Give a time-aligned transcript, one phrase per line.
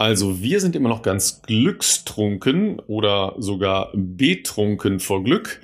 [0.00, 5.60] Also wir sind immer noch ganz glückstrunken oder sogar betrunken vor Glück.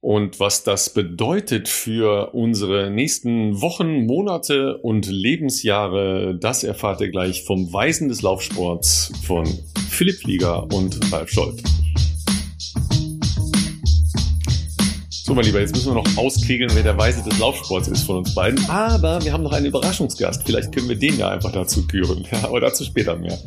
[0.00, 7.44] Und was das bedeutet für unsere nächsten Wochen, Monate und Lebensjahre, das erfahrt ihr gleich
[7.44, 9.46] vom Weisen des Laufsports von
[9.88, 11.62] Philipp Flieger und Ralf Scholz.
[15.32, 18.18] So, mein Lieber, jetzt müssen wir noch auskegeln, wer der Weise des Laufsports ist von
[18.18, 18.62] uns beiden.
[18.68, 20.42] Aber wir haben noch einen Überraschungsgast.
[20.44, 22.22] Vielleicht können wir den ja einfach dazu küren.
[22.30, 23.38] Ja, aber dazu später mehr.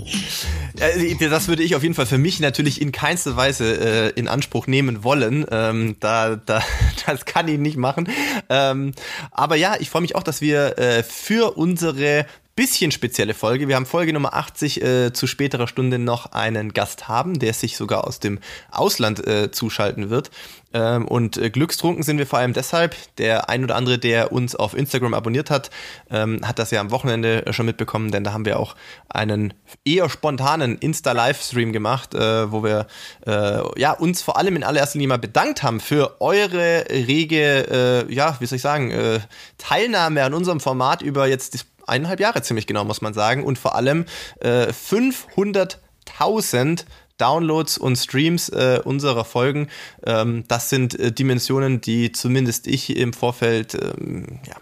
[1.30, 4.66] Das würde ich auf jeden Fall für mich natürlich in keinster Weise äh, in Anspruch
[4.66, 5.46] nehmen wollen.
[5.52, 6.64] Ähm, da, da,
[7.06, 8.10] das kann ich nicht machen.
[8.50, 8.94] Ähm,
[9.30, 13.68] aber ja, ich freue mich auch, dass wir äh, für unsere bisschen spezielle Folge.
[13.68, 17.76] Wir haben Folge Nummer 80 äh, zu späterer Stunde noch einen Gast haben, der sich
[17.76, 18.40] sogar aus dem
[18.72, 20.32] Ausland äh, zuschalten wird.
[20.74, 22.96] Ähm, und äh, glückstrunken sind wir vor allem deshalb.
[23.18, 25.70] Der ein oder andere, der uns auf Instagram abonniert hat,
[26.10, 28.76] ähm, hat das ja am Wochenende schon mitbekommen, denn da haben wir auch
[29.10, 32.88] einen eher spontanen Insta-Livestream gemacht, äh, wo wir
[33.28, 38.14] äh, ja, uns vor allem in allererster Linie mal bedankt haben für eure rege, äh,
[38.14, 39.20] ja, wie soll ich sagen, äh,
[39.58, 43.44] Teilnahme an unserem Format über jetzt eineinhalb Jahre ziemlich genau, muss man sagen.
[43.44, 44.06] Und vor allem
[44.40, 46.86] äh, 500.000
[47.18, 49.68] Downloads und Streams äh, unserer Folgen.
[50.06, 54.56] Ähm, das sind äh, Dimensionen, die zumindest ich im Vorfeld ähm, ja,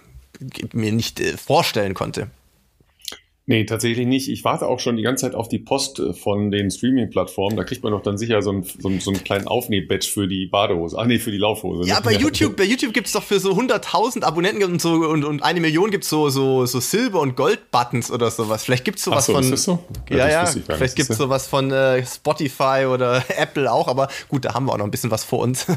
[0.74, 2.30] mir nicht äh, vorstellen konnte.
[3.46, 4.30] Nee, tatsächlich nicht.
[4.30, 7.58] Ich warte auch schon die ganze Zeit auf die Post äh, von den Streaming-Plattformen.
[7.58, 10.30] Da kriegt man doch dann sicher so einen, so einen, so einen kleinen Aufnähbatch für
[10.30, 10.98] die Badehose.
[10.98, 11.90] Ah, nee, für die Laufhose.
[11.90, 15.44] Ja, bei YouTube, bei YouTube gibt's doch für so 100.000 Abonnenten und so und, und
[15.44, 18.64] eine Million gibt's so, so, so Silber- und Gold-Buttons oder sowas.
[18.64, 19.44] Vielleicht gibt's sowas so, von.
[19.44, 19.84] Ist das so?
[20.10, 24.54] Ja, ja, ja vielleicht gibt's sowas von äh, Spotify oder Apple auch, aber gut, da
[24.54, 25.68] haben wir auch noch ein bisschen was vor uns.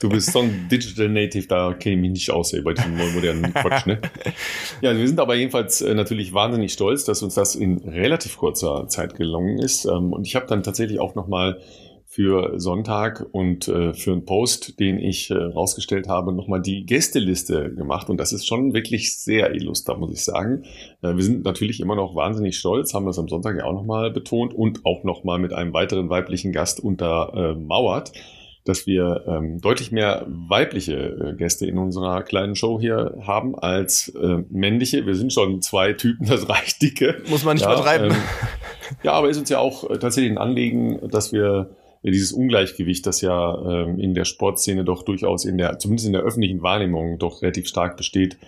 [0.00, 2.96] du bist so ein Digital Native, da kenne ich mich nicht aus, ey, bei diesem
[2.96, 4.00] modernen Quatsch, ne?
[4.80, 8.38] Ja, wir sind aber jedenfalls äh, natürlich wahnsinnig wahnsinnig stolz, dass uns das in relativ
[8.38, 9.84] kurzer Zeit gelungen ist.
[9.84, 11.58] Ähm, und ich habe dann tatsächlich auch nochmal
[12.06, 17.72] für Sonntag und äh, für einen Post, den ich äh, rausgestellt habe, nochmal die Gästeliste
[17.72, 18.10] gemacht.
[18.10, 20.64] Und das ist schon wirklich sehr illuster, muss ich sagen.
[21.02, 24.10] Äh, wir sind natürlich immer noch wahnsinnig stolz, haben das am Sonntag ja auch nochmal
[24.10, 28.12] betont und auch nochmal mit einem weiteren weiblichen Gast untermauert
[28.70, 34.08] dass wir ähm, deutlich mehr weibliche äh, Gäste in unserer kleinen Show hier haben als
[34.14, 35.04] äh, männliche.
[35.06, 37.20] Wir sind schon zwei Typen, das reicht dicke.
[37.28, 38.12] Muss man nicht ja, übertreiben.
[38.12, 38.16] Ähm,
[39.02, 43.20] ja, aber ist uns ja auch äh, tatsächlich ein Anliegen, dass wir dieses Ungleichgewicht, das
[43.20, 47.42] ja ähm, in der Sportszene doch durchaus in der, zumindest in der öffentlichen Wahrnehmung doch
[47.42, 48.38] relativ stark besteht,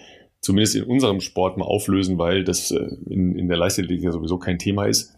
[0.41, 2.79] zumindest in unserem Sport mal auflösen, weil das äh,
[3.11, 5.15] in, in der Leichtathletik ja sowieso kein Thema ist.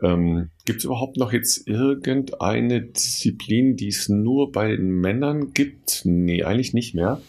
[0.00, 6.02] Ähm, gibt es überhaupt noch jetzt irgendeine Disziplin, die es nur bei den Männern gibt?
[6.04, 7.20] Nee, eigentlich nicht mehr.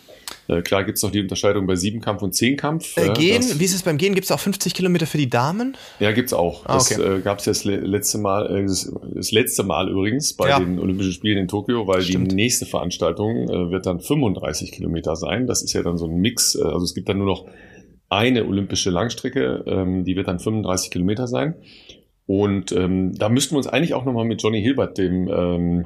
[0.48, 2.98] Äh, klar gibt es noch die Unterscheidung bei Siebenkampf und Zehnkampf.
[2.98, 4.14] Äh, Gehen, das, wie ist es beim Gehen?
[4.14, 5.78] Gibt es auch 50 Kilometer für die Damen?
[6.00, 6.66] Ja, gibt es auch.
[6.66, 6.96] Ah, okay.
[6.98, 10.60] Das äh, gab es das letzte Mal, äh, das, das, letzte Mal übrigens bei ja.
[10.60, 12.32] den Olympischen Spielen in Tokio, weil Stimmt.
[12.32, 15.48] die nächste Veranstaltung äh, wird dann 35 Kilometer sein.
[15.48, 16.56] Das ist ja dann so ein Mix.
[16.56, 17.46] Äh, also es gibt dann nur noch
[18.10, 21.56] eine olympische Langstrecke, ähm, die wird dann 35 Kilometer sein.
[22.26, 25.86] Und ähm, da müssten wir uns eigentlich auch nochmal mit Johnny Hilbert, dem, ähm,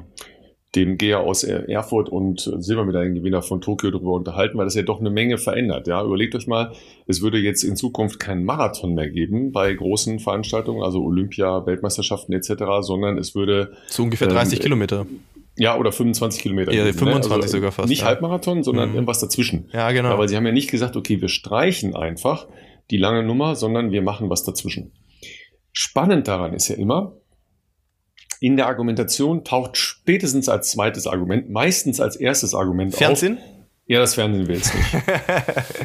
[0.74, 5.10] dem Geher aus Erfurt und Silbermedaillengewinner von Tokio darüber unterhalten, weil das ja doch eine
[5.10, 5.88] Menge verändert.
[5.88, 6.72] Ja, überlegt euch mal,
[7.06, 12.34] es würde jetzt in Zukunft keinen Marathon mehr geben bei großen Veranstaltungen, also Olympia, Weltmeisterschaften
[12.34, 15.06] etc., sondern es würde zu ungefähr 30 ähm, Kilometer.
[15.56, 16.72] Ja, oder 25 Kilometer.
[16.72, 17.34] Ja, 25 ne?
[17.34, 17.88] also sogar fast.
[17.88, 18.06] Nicht ja.
[18.06, 18.94] Halbmarathon, sondern mhm.
[18.94, 19.68] irgendwas dazwischen.
[19.72, 20.10] Ja, genau.
[20.10, 22.46] Aber sie haben ja nicht gesagt, okay, wir streichen einfach
[22.90, 24.92] die lange Nummer, sondern wir machen was dazwischen.
[25.72, 27.14] Spannend daran ist ja immer,
[28.40, 33.38] in der Argumentation taucht spätestens als zweites Argument, meistens als erstes Argument Fernsehen?
[33.38, 33.44] auf.
[33.86, 34.86] Ja, das Fernsehen will es nicht.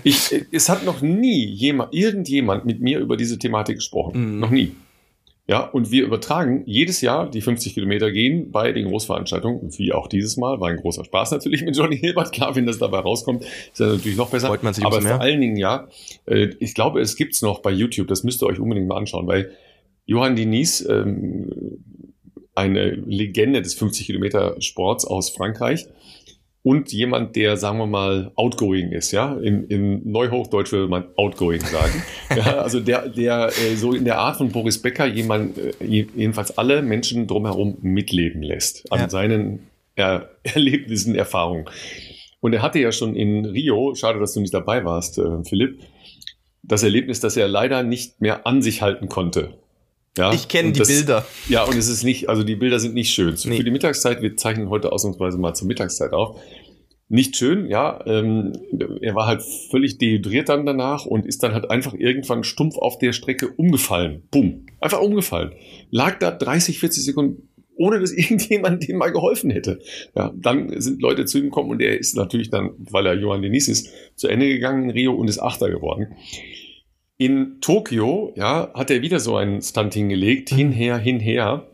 [0.03, 4.37] ich, es hat noch nie jemand, irgendjemand mit mir über diese Thematik gesprochen.
[4.37, 4.39] Mm.
[4.39, 4.75] Noch nie.
[5.47, 10.07] Ja, und wir übertragen jedes Jahr die 50 Kilometer gehen bei den Großveranstaltungen, wie auch
[10.07, 10.61] dieses Mal.
[10.61, 12.31] War ein großer Spaß natürlich mit Johnny Hilbert.
[12.31, 14.47] Klar, wenn das dabei rauskommt, ist das natürlich noch besser.
[14.47, 15.87] Freut man sich Aber vor allen Dingen, ja,
[16.25, 18.07] äh, ich glaube, es gibt's noch bei YouTube.
[18.07, 19.51] Das müsst ihr euch unbedingt mal anschauen, weil
[20.05, 21.49] Johann Diniz, ähm,
[22.55, 25.87] eine Legende des 50 Kilometer Sports aus Frankreich
[26.61, 29.35] und jemand, der, sagen wir mal, outgoing ist, ja.
[29.37, 32.03] In, in Neuhochdeutsch würde man outgoing sagen.
[32.35, 36.57] ja, also der, der äh, so in der Art von Boris Becker jemand, äh, jedenfalls
[36.57, 39.09] alle Menschen drumherum mitleben lässt an ja.
[39.09, 41.65] seinen er Erlebnissen, Erfahrungen.
[42.39, 45.81] Und er hatte ja schon in Rio, schade, dass du nicht dabei warst, äh, Philipp,
[46.61, 49.57] das Erlebnis, dass er leider nicht mehr an sich halten konnte.
[50.17, 51.25] Ja, ich kenne die das, Bilder.
[51.49, 53.35] Ja, und es ist nicht, also die Bilder sind nicht schön.
[53.45, 53.57] Nee.
[53.57, 56.39] Für die Mittagszeit, wir zeichnen heute ausnahmsweise mal zur Mittagszeit auf.
[57.09, 57.99] nicht schön, ja.
[58.05, 58.53] Ähm,
[59.01, 62.99] er war halt völlig dehydriert dann danach und ist dann halt einfach irgendwann stumpf auf
[62.99, 64.23] der Strecke umgefallen.
[64.29, 64.67] Bumm.
[64.79, 65.53] Einfach umgefallen.
[65.89, 69.79] Lag da 30, 40 Sekunden, ohne dass irgendjemand dem mal geholfen hätte.
[70.15, 73.41] Ja, dann sind Leute zu ihm gekommen und er ist natürlich dann, weil er Johann
[73.41, 76.15] Denis ist, zu Ende gegangen in Rio und ist Achter geworden.
[77.17, 81.67] In Tokio, ja, hat er wieder so einen Stunt hingelegt, hinher, hinher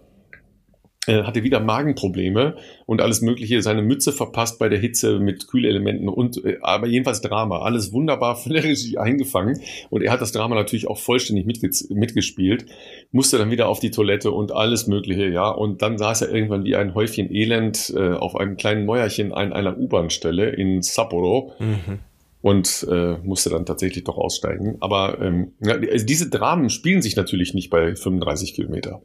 [1.10, 2.56] äh, hatte wieder Magenprobleme
[2.86, 7.22] und alles Mögliche, seine Mütze verpasst bei der Hitze mit Kühlelementen und äh, aber jedenfalls
[7.22, 7.60] Drama.
[7.60, 9.60] Alles wunderbar von der Regie eingefangen
[9.90, 12.66] und er hat das Drama natürlich auch vollständig mitgespielt,
[13.12, 15.50] musste dann wieder auf die Toilette und alles Mögliche, ja.
[15.50, 19.52] Und dann saß er irgendwann wie ein Häufchen Elend äh, auf einem kleinen Mäuerchen an
[19.52, 21.54] einer U-Bahn-Stelle in Sapporo.
[21.60, 22.00] Mhm
[22.42, 24.78] und äh, musste dann tatsächlich doch aussteigen.
[24.80, 29.02] Aber ähm, also diese Dramen spielen sich natürlich nicht bei 35 Kilometer.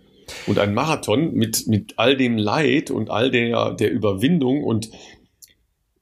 [0.46, 4.90] Und ein Marathon mit, mit all dem Leid und all der, der Überwindung und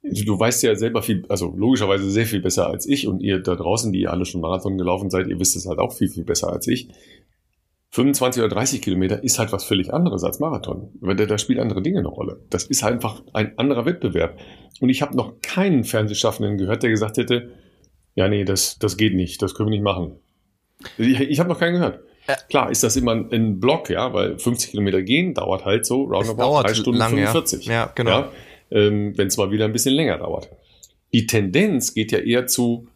[0.02, 3.54] du weißt ja selber viel, also logischerweise sehr viel besser als ich und ihr da
[3.54, 6.24] draußen, die ihr alle schon Marathon gelaufen seid, ihr wisst es halt auch viel, viel
[6.24, 6.88] besser als ich.
[7.92, 10.90] 25 oder 30 Kilometer ist halt was völlig anderes als Marathon.
[11.02, 12.40] Da, da spielen andere Dinge eine Rolle.
[12.48, 14.38] Das ist halt einfach ein anderer Wettbewerb.
[14.80, 17.50] Und ich habe noch keinen Fernsehschaffenden gehört, der gesagt hätte,
[18.14, 20.16] ja, nee, das, das geht nicht, das können wir nicht machen.
[20.96, 22.00] Ich, ich habe noch keinen gehört.
[22.26, 26.04] Äh, Klar ist das immer ein Block, ja, weil 50 Kilometer gehen dauert halt so
[26.04, 27.66] roundabout drei Stunden lang, 45.
[27.66, 28.10] Ja, ja genau.
[28.10, 28.32] Ja,
[28.70, 30.48] ähm, Wenn es mal wieder ein bisschen länger dauert.
[31.12, 32.88] Die Tendenz geht ja eher zu,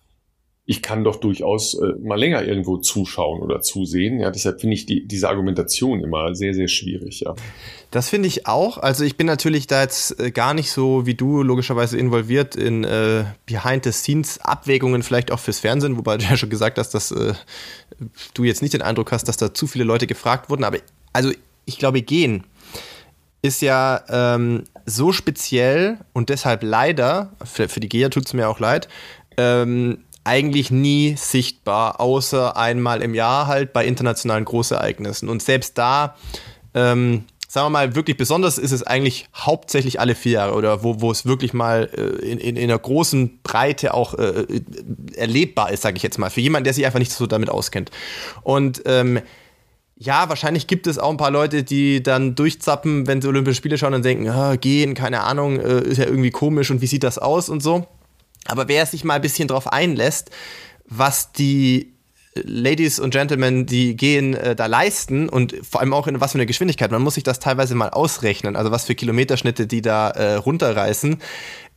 [0.69, 4.19] ich kann doch durchaus äh, mal länger irgendwo zuschauen oder zusehen.
[4.19, 7.21] Ja, deshalb finde ich die, diese Argumentation immer sehr, sehr schwierig.
[7.21, 7.37] Ja.
[7.93, 8.77] Das finde ich auch.
[8.77, 12.83] Also ich bin natürlich da jetzt äh, gar nicht so wie du logischerweise involviert in
[12.83, 17.35] äh, Behind-the-Scenes-Abwägungen, vielleicht auch fürs Fernsehen, wobei du ja schon gesagt hast, dass äh,
[18.35, 20.65] du jetzt nicht den Eindruck hast, dass da zu viele Leute gefragt wurden.
[20.65, 20.79] Aber
[21.12, 21.31] also
[21.65, 22.43] ich glaube, gehen
[23.41, 28.49] ist ja ähm, so speziell und deshalb leider, für, für die Geher tut es mir
[28.49, 28.89] auch leid,
[29.37, 35.28] ähm, eigentlich nie sichtbar, außer einmal im Jahr halt bei internationalen Großereignissen.
[35.28, 36.17] Und selbst da,
[36.75, 41.00] ähm, sagen wir mal, wirklich besonders ist es eigentlich hauptsächlich alle vier Jahre oder wo,
[41.00, 44.44] wo es wirklich mal äh, in, in, in einer großen Breite auch äh,
[45.14, 47.93] erlebbar ist, sage ich jetzt mal, für jemanden, der sich einfach nicht so damit auskennt.
[48.43, 49.20] Und ähm,
[49.96, 53.78] ja, wahrscheinlich gibt es auch ein paar Leute, die dann durchzappen, wenn sie Olympische Spiele
[53.78, 57.05] schauen und denken, ah, gehen, keine Ahnung, äh, ist ja irgendwie komisch und wie sieht
[57.05, 57.87] das aus und so.
[58.49, 60.31] Aber wer sich mal ein bisschen drauf einlässt,
[60.89, 61.93] was die
[62.35, 66.39] Ladies und Gentlemen, die gehen, äh, da leisten und vor allem auch in was für
[66.39, 66.91] eine Geschwindigkeit.
[66.91, 71.19] Man muss sich das teilweise mal ausrechnen, also was für Kilometerschnitte die da äh, runterreißen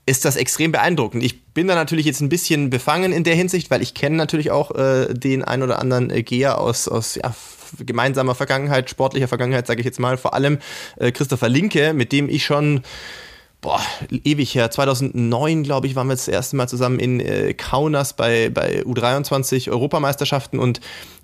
[0.10, 1.24] ist das extrem beeindruckend.
[1.24, 4.50] Ich bin da natürlich jetzt ein bisschen befangen in der Hinsicht, weil ich kenne natürlich
[4.50, 7.36] auch äh, den ein oder anderen äh, Geher aus, aus ja,
[7.78, 10.58] gemeinsamer Vergangenheit, sportlicher Vergangenheit, sage ich jetzt mal, vor allem
[10.98, 12.82] äh, Christopher Linke, mit dem ich schon
[13.62, 13.82] boah,
[14.24, 18.50] ewig her, 2009, glaube ich, waren wir das erste Mal zusammen in äh, Kaunas bei,
[18.50, 20.80] bei U23 Europameisterschaften und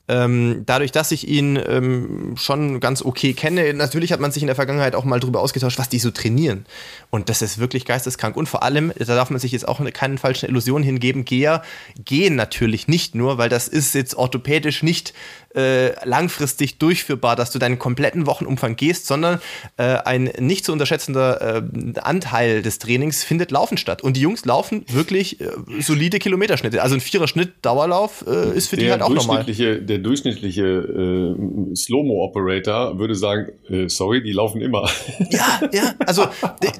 [0.07, 4.47] ähm, dadurch, dass ich ihn ähm, schon ganz okay kenne, natürlich hat man sich in
[4.47, 6.65] der Vergangenheit auch mal darüber ausgetauscht, was die so trainieren.
[7.09, 8.35] Und das ist wirklich geisteskrank.
[8.35, 11.63] Und vor allem, da darf man sich jetzt auch keine falschen Illusionen hingeben, Geher
[12.03, 15.13] gehen natürlich nicht nur, weil das ist jetzt orthopädisch nicht
[15.55, 19.39] äh, langfristig durchführbar, dass du deinen kompletten Wochenumfang gehst, sondern
[19.77, 24.01] äh, ein nicht zu unterschätzender äh, Anteil des Trainings findet Laufen statt.
[24.01, 25.47] Und die Jungs laufen wirklich äh,
[25.79, 26.81] solide Kilometerschnitte.
[26.81, 29.45] Also ein Vierer-Schnitt Dauerlauf äh, ist für der die halt auch normal.
[29.45, 33.51] Der durchschnittliche äh, Slow-Mo-Operator würde sagen,
[33.87, 34.89] sorry, die laufen immer.
[35.31, 36.25] Ja, ja, also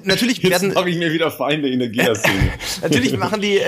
[0.04, 0.76] natürlich Jetzt werden...
[0.76, 2.52] habe ich mir wieder Feinde in der GEA-Szene.
[2.82, 3.60] natürlich machen die,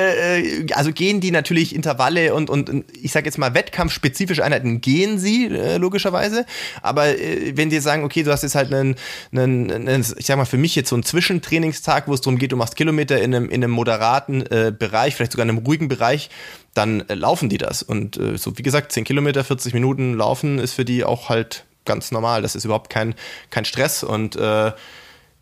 [0.73, 5.19] also gehen die natürlich Intervalle und, und ich sage jetzt mal wettkampfspezifische Einheiten gehen gehen
[5.19, 6.45] sie, äh, logischerweise.
[6.81, 8.95] Aber äh, wenn die sagen, okay, du hast jetzt halt einen,
[9.31, 12.51] einen, einen, ich sag mal, für mich jetzt so einen Zwischentrainingstag, wo es darum geht,
[12.51, 15.87] du machst Kilometer in einem, in einem moderaten äh, Bereich, vielleicht sogar in einem ruhigen
[15.87, 16.29] Bereich,
[16.77, 17.83] dann äh, laufen die das.
[17.83, 21.65] Und äh, so, wie gesagt, 10 Kilometer, 40 Minuten laufen ist für die auch halt
[21.85, 22.41] ganz normal.
[22.41, 23.15] Das ist überhaupt kein,
[23.49, 24.71] kein Stress und äh,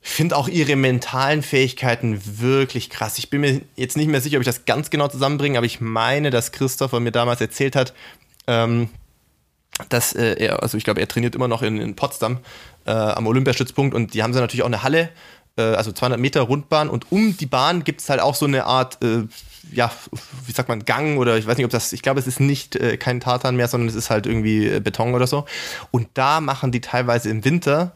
[0.02, 3.18] finde auch ihre mentalen Fähigkeiten wirklich krass.
[3.18, 5.82] Ich bin mir jetzt nicht mehr sicher, ob ich das ganz genau zusammenbringe, aber ich
[5.82, 7.94] meine, dass Christopher mir damals erzählt hat,
[8.46, 8.90] ähm,
[9.90, 12.38] dass äh, er, also ich glaube, er trainiert immer noch in, in Potsdam
[12.86, 15.10] äh, am Olympiastützpunkt und die haben sie natürlich auch eine Halle,
[15.58, 18.66] äh, also 200 Meter Rundbahn und um die Bahn gibt es halt auch so eine
[18.66, 19.24] Art, äh,
[19.72, 19.92] ja,
[20.46, 22.76] wie sagt man, Gang oder ich weiß nicht, ob das, ich glaube, es ist nicht
[22.76, 25.46] äh, kein Tartan mehr, sondern es ist halt irgendwie äh, Beton oder so.
[25.92, 27.94] Und da machen die teilweise im Winter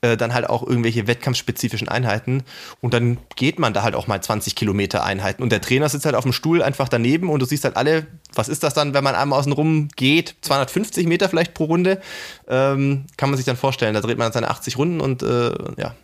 [0.00, 2.44] äh, dann halt auch irgendwelche wettkampfspezifischen Einheiten.
[2.80, 5.42] Und dann geht man da halt auch mal 20 Kilometer Einheiten.
[5.42, 8.06] Und der Trainer sitzt halt auf dem Stuhl einfach daneben und du siehst halt alle,
[8.34, 12.00] was ist das dann, wenn man einmal außen rum geht, 250 Meter vielleicht pro Runde,
[12.48, 15.94] ähm, kann man sich dann vorstellen, da dreht man seine 80 Runden und äh, ja,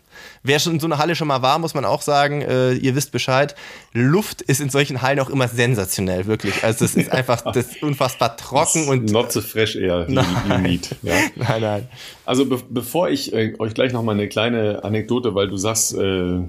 [0.44, 2.94] wer schon in so einer Halle schon mal war, muss man auch sagen, äh, ihr
[2.94, 3.56] wisst Bescheid,
[3.92, 6.62] Luft ist in solchen Hallen auch immer sensationell, wirklich.
[6.62, 10.58] Also es ist einfach das ist unfassbar trocken und not so fresh air you, you
[10.58, 10.94] need.
[11.02, 11.14] Ja.
[11.36, 11.88] Nein, nein.
[12.24, 15.94] Also be bevor ich äh, euch gleich noch mal eine kleine Anekdote, weil du sagst
[15.94, 16.40] äh,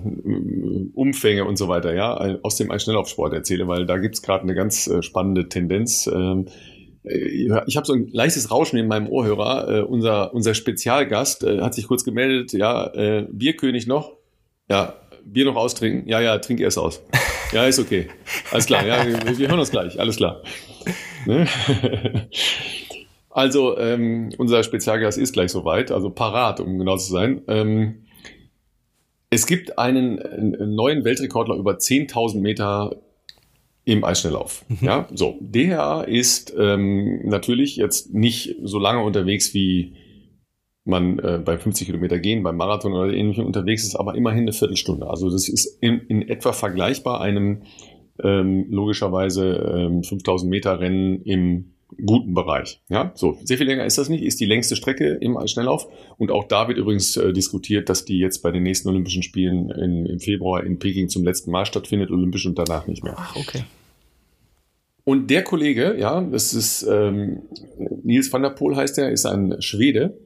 [0.94, 4.88] Umfänge und so weiter, ja, aus dem Schnelllaufsport erzähle, weil da gibt's gerade eine ganz
[4.88, 6.08] äh, spannende Tendenz.
[6.08, 6.75] Ähm, äh,
[7.08, 9.70] ich habe so ein leichtes Rauschen in meinem Ohrhörer.
[9.70, 14.14] Äh, unser, unser Spezialgast äh, hat sich kurz gemeldet, ja, äh, Bierkönig noch?
[14.70, 14.96] Ja,
[15.26, 16.08] Bier noch austrinken?
[16.08, 17.02] Ja, ja, trink erst aus.
[17.52, 18.08] Ja, ist okay.
[18.52, 20.42] Alles klar, ja, wir, wir hören uns gleich, alles klar.
[21.26, 21.48] Ne?
[23.36, 27.42] Also, ähm, unser Spezialgast ist gleich soweit, also parat, um genau zu sein.
[27.50, 28.06] Ähm,
[29.30, 32.96] es gibt einen, einen neuen Weltrekordler über 10.000 Meter
[33.86, 34.65] im Eisschnelllauf.
[34.68, 34.77] Mhm.
[34.82, 35.38] Ja, so.
[35.39, 39.96] Der ist ähm, natürlich jetzt nicht so lange unterwegs wie
[40.86, 44.54] man äh, bei 50 Kilometer gehen, beim Marathon oder ähnlichem unterwegs ist, aber immerhin eine
[44.54, 45.08] Viertelstunde.
[45.08, 47.63] Also das ist in, in etwa vergleichbar einem
[48.24, 52.82] ähm, logischerweise ähm, 5000 Meter Rennen im guten Bereich.
[52.90, 54.24] Ja, so sehr viel länger ist das nicht.
[54.24, 55.88] Ist die längste Strecke im Schnelllauf
[56.18, 59.70] und auch da wird übrigens äh, diskutiert, dass die jetzt bei den nächsten Olympischen Spielen
[59.72, 63.16] in, im Februar in Peking zum letzten Mal stattfindet, olympisch und danach nicht mehr.
[63.18, 63.64] Ach, okay.
[65.04, 67.44] Und der Kollege, ja, das ist ähm,
[68.04, 70.18] Nils van der Poel heißt er, ist ein Schwede.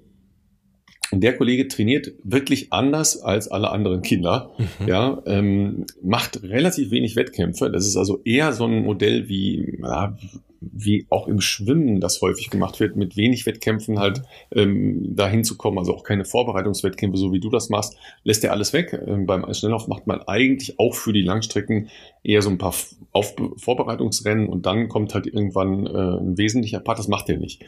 [1.11, 4.51] Und der Kollege trainiert wirklich anders als alle anderen Kinder.
[4.57, 4.87] Mhm.
[4.87, 7.71] Ja, ähm, macht relativ wenig Wettkämpfe.
[7.71, 10.17] Das ist also eher so ein Modell wie, ja,
[10.61, 14.21] wie auch im Schwimmen das häufig gemacht wird, mit wenig Wettkämpfen halt
[14.53, 18.51] ähm, dahin zu kommen, also auch keine Vorbereitungswettkämpfe, so wie du das machst, lässt er
[18.51, 18.99] alles weg.
[19.05, 21.89] Ähm, beim Schnelllauf macht man eigentlich auch für die Langstrecken
[22.23, 22.73] eher so ein paar
[23.11, 27.63] Auf Vorbereitungsrennen und dann kommt halt irgendwann äh, ein wesentlicher Part, das macht er nicht.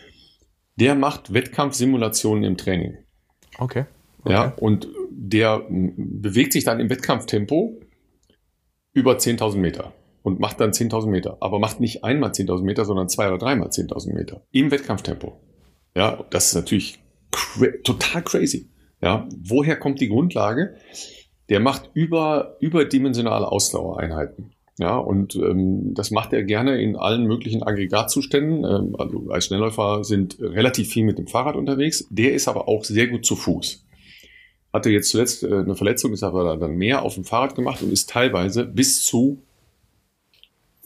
[0.75, 2.98] Der macht Wettkampfsimulationen im Training.
[3.57, 3.86] Okay.
[4.24, 4.33] okay.
[4.33, 7.79] Ja, und der bewegt sich dann im Wettkampftempo
[8.93, 9.93] über 10.000 Meter
[10.24, 11.38] und macht dann 10.000 Meter.
[11.40, 15.40] Aber macht nicht einmal 10.000 Meter, sondern zwei oder dreimal 10.000 Meter im Wettkampftempo.
[15.96, 17.00] Ja, das ist natürlich
[17.32, 18.70] cra total crazy.
[19.01, 20.75] Ja, woher kommt die Grundlage?
[21.50, 24.54] Der macht über, überdimensionale Ausdauereinheiten.
[24.80, 28.63] Ja, und ähm, das macht er gerne in allen möglichen Aggregatzuständen.
[28.63, 32.08] Ähm, also als Schnellläufer sind relativ viel mit dem Fahrrad unterwegs.
[32.10, 33.86] Der ist aber auch sehr gut zu Fuß.
[34.74, 37.92] Hatte jetzt zuletzt äh, eine Verletzung, ist aber dann mehr auf dem Fahrrad gemacht und
[37.92, 39.44] ist teilweise bis zu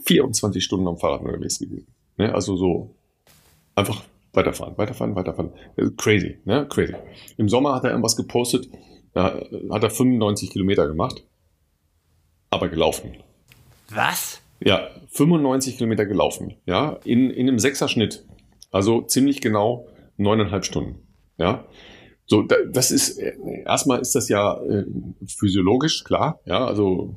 [0.06, 1.88] 24 Stunden am Fahrrad unterwegs gewesen.
[2.18, 2.34] Ne?
[2.34, 2.96] Also so
[3.76, 5.52] einfach weiterfahren, weiterfahren, weiterfahren.
[5.78, 6.68] Äh, crazy, ne?
[6.68, 6.96] Crazy.
[7.38, 8.70] Im Sommer hat er irgendwas gepostet,
[9.14, 11.26] da hat er 95 Kilometer gemacht,
[12.50, 13.16] aber gelaufen.
[13.90, 14.42] Was?
[14.60, 18.26] Ja, 95 Kilometer gelaufen, ja, in, in einem Sechserschnitt.
[18.72, 21.00] Also ziemlich genau neuneinhalb Stunden,
[21.38, 21.66] ja.
[22.28, 23.36] So, das ist, äh,
[23.66, 24.86] erstmal ist das ja äh,
[25.28, 27.16] physiologisch, klar, ja, also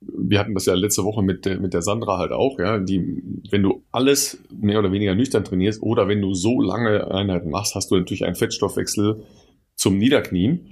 [0.00, 3.62] wir hatten das ja letzte Woche mit, mit der Sandra halt auch, ja, die, wenn
[3.62, 7.90] du alles mehr oder weniger nüchtern trainierst oder wenn du so lange Einheiten machst, hast
[7.90, 9.22] du natürlich einen Fettstoffwechsel
[9.74, 10.70] zum Niederknien.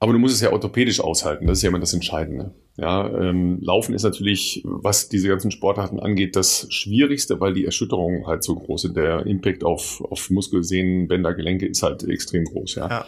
[0.00, 2.54] Aber du musst es ja orthopädisch aushalten, das ist ja immer das Entscheidende.
[2.76, 8.24] Ja, ähm, Laufen ist natürlich, was diese ganzen Sportarten angeht, das Schwierigste, weil die Erschütterungen
[8.28, 8.96] halt so groß sind.
[8.96, 12.76] Der Impact auf, auf Muskel, Sehnen, Bänder, Gelenke ist halt extrem groß.
[12.76, 12.88] Ja.
[12.88, 13.06] ja.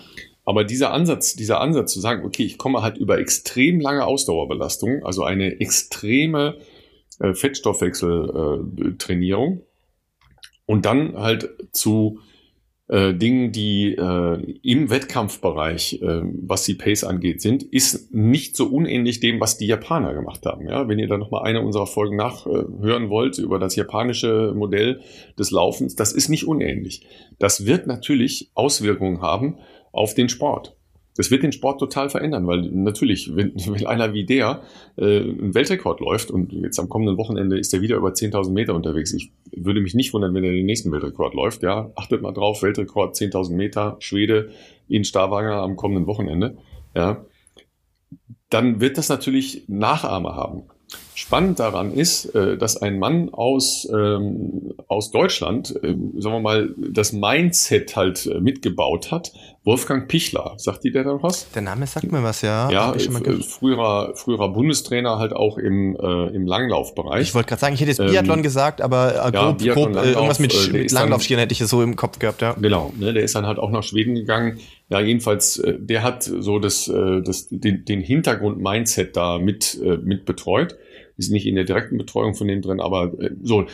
[0.50, 5.04] Aber dieser Ansatz, dieser Ansatz zu sagen, okay, ich komme halt über extrem lange Ausdauerbelastung,
[5.04, 6.56] also eine extreme
[7.20, 9.60] äh, Fettstoffwechseltrainierung äh,
[10.66, 12.18] und dann halt zu
[12.88, 18.66] äh, Dingen, die äh, im Wettkampfbereich, äh, was die Pace angeht, sind, ist nicht so
[18.66, 20.66] unähnlich dem, was die Japaner gemacht haben.
[20.66, 25.00] Ja, wenn ihr da noch mal eine unserer Folgen nachhören wollt über das japanische Modell
[25.38, 27.06] des Laufens, das ist nicht unähnlich.
[27.38, 29.58] Das wird natürlich Auswirkungen haben
[29.92, 30.76] auf den Sport.
[31.16, 34.62] Das wird den Sport total verändern, weil natürlich, wenn, wenn einer wie der
[34.96, 38.74] äh, einen Weltrekord läuft und jetzt am kommenden Wochenende ist er wieder über 10.000 Meter
[38.74, 39.12] unterwegs.
[39.12, 41.62] Ich würde mich nicht wundern, wenn er den nächsten Weltrekord läuft.
[41.62, 44.50] Ja, achtet mal drauf, Weltrekord 10.000 Meter, Schwede
[44.88, 46.56] in Stavanger am kommenden Wochenende.
[46.94, 47.24] Ja,
[48.48, 50.62] dann wird das natürlich Nachahmer haben.
[51.20, 56.74] Spannend daran ist, äh, dass ein Mann aus, ähm, aus Deutschland, äh, sagen wir mal,
[56.78, 59.30] das Mindset halt äh, mitgebaut hat.
[59.62, 61.50] Wolfgang Pichler, sagt dir der da was?
[61.50, 62.70] Der Name sagt mir was, ja.
[62.70, 67.20] Ja, früherer, früherer Bundestrainer halt auch im, äh, im Langlaufbereich.
[67.20, 69.76] Ich wollte gerade sagen, ich hätte jetzt Biathlon ähm, gesagt, aber äh, ja, grob, grob
[69.76, 72.54] Langlauf, irgendwas mit, mit Langlaufschienen hätte ich so im Kopf gehabt, ja.
[72.58, 74.58] Genau, ne, der ist dann halt auch nach Schweden gegangen.
[74.88, 80.76] Ja, jedenfalls, der hat so das, das, den, den Hintergrund-Mindset da mit, mit betreut
[81.20, 83.66] ist nicht in der direkten Betreuung von denen drin, aber äh, so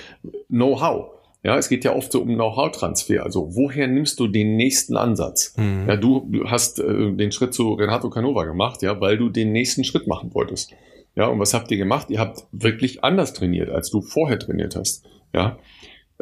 [0.49, 1.13] Know-how.
[1.43, 3.23] Ja, es geht ja oft so um Know-how-Transfer.
[3.23, 5.55] Also woher nimmst du den nächsten Ansatz?
[5.57, 5.85] Mhm.
[5.87, 9.85] Ja, du hast äh, den Schritt zu Renato Canova gemacht, ja, weil du den nächsten
[9.85, 10.73] Schritt machen wolltest.
[11.15, 12.11] Ja, und was habt ihr gemacht?
[12.11, 15.05] Ihr habt wirklich anders trainiert, als du vorher trainiert hast.
[15.33, 15.59] Ja,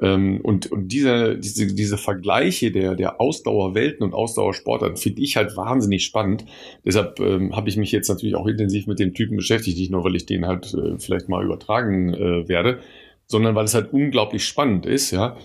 [0.00, 5.56] ähm, und, und diese, diese, diese Vergleiche der, der Ausdauerwelten und Ausdauersportarten finde ich halt
[5.56, 6.44] wahnsinnig spannend.
[6.84, 10.04] Deshalb ähm, habe ich mich jetzt natürlich auch intensiv mit dem Typen beschäftigt, nicht nur,
[10.04, 12.80] weil ich den halt äh, vielleicht mal übertragen äh, werde,
[13.26, 15.36] sondern weil es halt unglaublich spannend ist, ja.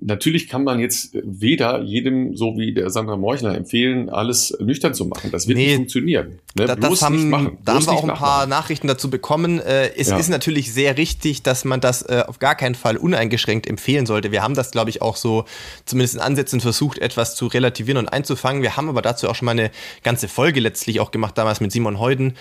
[0.00, 5.04] Natürlich kann man jetzt weder jedem, so wie der Sandra Morchner, empfehlen, alles nüchtern zu
[5.04, 5.30] machen.
[5.30, 6.40] Das wird nee, nicht funktionieren.
[6.56, 6.66] Ne?
[6.66, 7.58] Da, das haben, machen.
[7.64, 9.60] da haben wir auch ein paar Nachrichten dazu bekommen.
[9.60, 10.18] Äh, es ja.
[10.18, 14.32] ist natürlich sehr richtig, dass man das äh, auf gar keinen Fall uneingeschränkt empfehlen sollte.
[14.32, 15.44] Wir haben das, glaube ich, auch so
[15.84, 18.62] zumindest in Ansätzen versucht, etwas zu relativieren und einzufangen.
[18.62, 19.70] Wir haben aber dazu auch schon mal eine
[20.02, 22.34] ganze Folge letztlich auch gemacht, damals mit Simon Heuden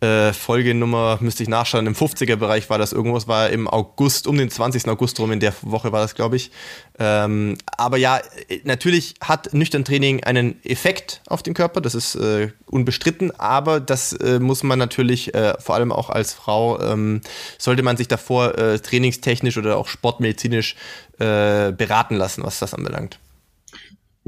[0.00, 4.50] äh, Folgenummer müsste ich nachschauen, im 50er-Bereich war das irgendwas, war im August, um den
[4.50, 4.88] 20.
[4.88, 6.50] August rum, in der Woche war das, glaube ich.
[6.98, 8.20] Ähm, aber ja,
[8.64, 14.12] natürlich hat nüchtern Training einen Effekt auf den Körper, das ist äh, unbestritten, aber das
[14.14, 17.20] äh, muss man natürlich, äh, vor allem auch als Frau, ähm,
[17.58, 20.76] sollte man sich davor äh, trainingstechnisch oder auch sportmedizinisch
[21.18, 23.18] äh, beraten lassen, was das anbelangt.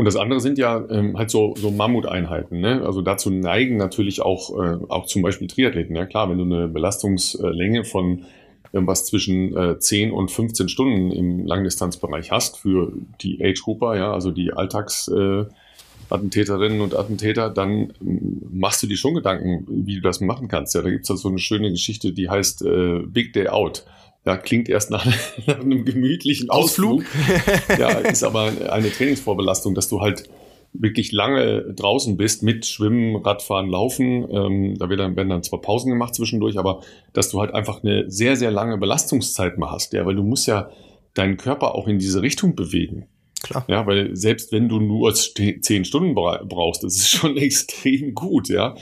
[0.02, 2.60] Und das andere sind ja ähm, halt so, so Mammuteinheiten.
[2.60, 2.82] Ne?
[2.84, 5.94] Also dazu neigen natürlich auch, äh, auch zum Beispiel Triathleten.
[5.94, 8.24] Ja klar, wenn du eine Belastungslänge von
[8.72, 14.32] irgendwas zwischen äh, 10 und 15 Stunden im Langdistanzbereich hast für die Age-Grupper, ja, also
[14.32, 20.20] die Alltagsattentäterinnen äh, und Attentäter, dann ähm, machst du dir schon Gedanken, wie du das
[20.20, 20.74] machen kannst.
[20.74, 23.84] Ja, da gibt's es so eine schöne Geschichte, die heißt äh, Big Day Out.
[24.24, 25.04] Ja, klingt erst nach,
[25.46, 27.04] nach einem gemütlichen Ausflug.
[27.04, 27.78] Ausflug.
[27.78, 30.28] ja, ist aber eine Trainingsvorbelastung, dass du halt
[30.72, 34.26] wirklich lange draußen bist mit Schwimmen, Radfahren, Laufen.
[34.30, 38.36] Ähm, da werden dann zwar Pausen gemacht zwischendurch, aber dass du halt einfach eine sehr,
[38.36, 39.92] sehr lange Belastungszeit mal hast.
[39.92, 40.70] Ja, weil du musst ja
[41.14, 43.06] deinen Körper auch in diese Richtung bewegen.
[43.42, 43.64] Klar.
[43.68, 48.76] Ja, weil selbst wenn du nur zehn Stunden brauchst, das ist schon extrem gut, ja.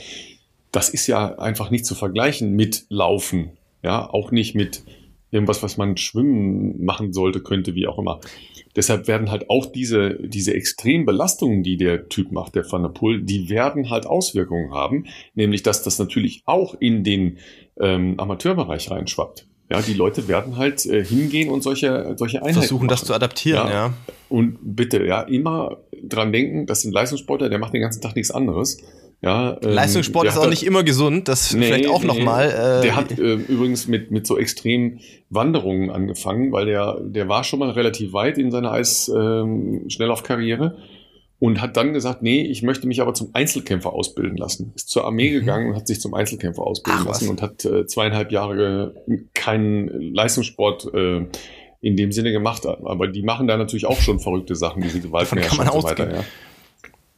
[0.71, 3.51] Das ist ja einfach nicht zu vergleichen mit Laufen.
[3.83, 4.83] Ja, auch nicht mit
[5.31, 8.19] irgendwas, was man schwimmen machen sollte, könnte, wie auch immer.
[8.75, 12.89] Deshalb werden halt auch diese, diese extremen Belastungen, die der Typ macht, der Van der
[12.89, 17.37] Poel, die werden halt Auswirkungen haben, nämlich dass das natürlich auch in den
[17.79, 19.47] ähm, Amateurbereich reinschwappt.
[19.69, 22.89] Ja, die Leute werden halt äh, hingehen und solche, solche Einheiten versuchen, machen.
[22.89, 23.73] das zu adaptieren, ja.
[23.73, 23.93] ja.
[24.27, 28.31] Und bitte, ja, immer dran denken, das sind Leistungssportler, der macht den ganzen Tag nichts
[28.31, 28.81] anderes.
[29.23, 32.49] Ja, ähm, Leistungssport ist auch nicht immer gesund, das nee, vielleicht auch nee, nochmal.
[32.49, 37.43] Äh, der hat äh, übrigens mit, mit so extremen Wanderungen angefangen, weil der, der war
[37.43, 40.81] schon mal relativ weit in seiner Eis-Schnelllaufkarriere ähm,
[41.37, 44.73] und hat dann gesagt, nee, ich möchte mich aber zum Einzelkämpfer ausbilden lassen.
[44.75, 45.33] Ist zur Armee mhm.
[45.33, 48.95] gegangen und hat sich zum Einzelkämpfer ausbilden Ach, lassen und hat äh, zweieinhalb Jahre
[49.35, 51.27] keinen Leistungssport äh,
[51.79, 52.65] in dem Sinne gemacht.
[52.65, 56.11] Aber die machen da natürlich auch schon verrückte Sachen, diese Gewaltmärsche und so weiter.
[56.11, 56.23] Ja.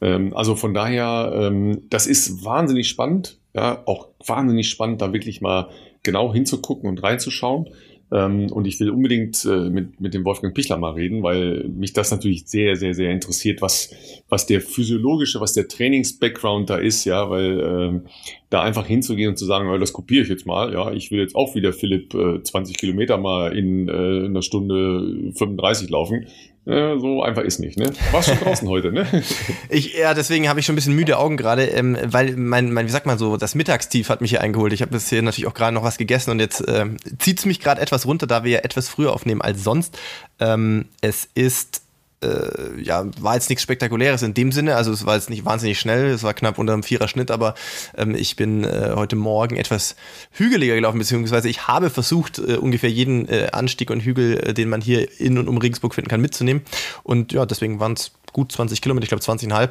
[0.04, 5.40] Ähm, also von daher, ähm, das ist wahnsinnig spannend, ja, auch wahnsinnig spannend, da wirklich
[5.40, 5.70] mal
[6.02, 7.70] genau hinzugucken und reinzuschauen.
[8.12, 11.94] Ähm, und ich will unbedingt äh, mit, mit dem Wolfgang Pichler mal reden, weil mich
[11.94, 13.94] das natürlich sehr, sehr, sehr interessiert, was,
[14.28, 18.02] was der physiologische, was der Trainings-Background da ist, ja, weil ähm,
[18.50, 21.34] da einfach hinzugehen und zu sagen, das kopiere ich jetzt mal, ja, ich will jetzt
[21.34, 26.26] auch wieder Philipp äh, 20 Kilometer mal in äh, einer Stunde 35 laufen,
[26.66, 27.92] äh, so einfach ist nicht, ne?
[28.10, 29.06] Warst schon draußen heute, ne?
[29.68, 32.86] Ich, ja, deswegen habe ich schon ein bisschen müde Augen gerade, ähm, weil mein, mein,
[32.86, 34.72] wie sagt man so, das Mittagstief hat mich hier eingeholt.
[34.72, 36.86] Ich habe das hier natürlich auch gerade noch was gegessen und jetzt äh,
[37.18, 39.98] zieht es mich gerade etwas runter, da wir ja etwas früher aufnehmen als sonst.
[40.40, 41.83] Ähm, es ist
[42.22, 44.76] äh, ja, war jetzt nichts Spektakuläres in dem Sinne.
[44.76, 47.54] Also es war jetzt nicht wahnsinnig schnell, es war knapp unter einem Vierer-Schnitt, aber
[47.96, 49.96] ähm, ich bin äh, heute Morgen etwas
[50.32, 54.68] hügeliger gelaufen, beziehungsweise ich habe versucht, äh, ungefähr jeden äh, Anstieg und Hügel, äh, den
[54.68, 56.62] man hier in und um Regensburg finden kann, mitzunehmen.
[57.02, 59.70] Und ja, deswegen waren es gut 20 Kilometer, ich glaube 20,5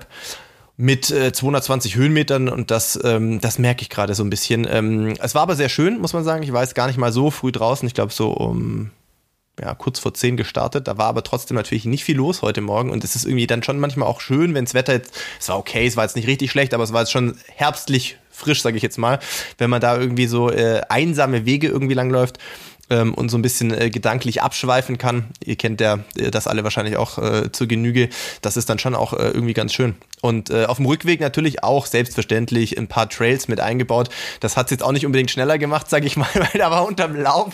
[0.75, 4.67] mit äh, 220 Höhenmetern und das, ähm, das merke ich gerade so ein bisschen.
[4.69, 6.41] Ähm, es war aber sehr schön, muss man sagen.
[6.43, 7.87] Ich war jetzt gar nicht mal so früh draußen.
[7.87, 8.89] Ich glaube so um
[9.61, 10.87] ja, kurz vor zehn gestartet.
[10.87, 12.89] Da war aber trotzdem natürlich nicht viel los heute Morgen.
[12.89, 15.57] Und es ist irgendwie dann schon manchmal auch schön, wenn das Wetter jetzt, es war
[15.57, 18.77] okay, es war jetzt nicht richtig schlecht, aber es war jetzt schon herbstlich frisch, sage
[18.77, 19.19] ich jetzt mal,
[19.59, 22.39] wenn man da irgendwie so äh, einsame Wege irgendwie langläuft
[22.93, 25.25] ähm, und so ein bisschen äh, gedanklich abschweifen kann.
[25.43, 28.09] Ihr kennt ja äh, das alle wahrscheinlich auch äh, zur Genüge.
[28.41, 29.95] Das ist dann schon auch äh, irgendwie ganz schön.
[30.21, 34.09] Und äh, auf dem Rückweg natürlich auch selbstverständlich ein paar Trails mit eingebaut.
[34.39, 36.85] Das hat es jetzt auch nicht unbedingt schneller gemacht, sage ich mal, weil da war
[36.85, 37.53] unterm Laub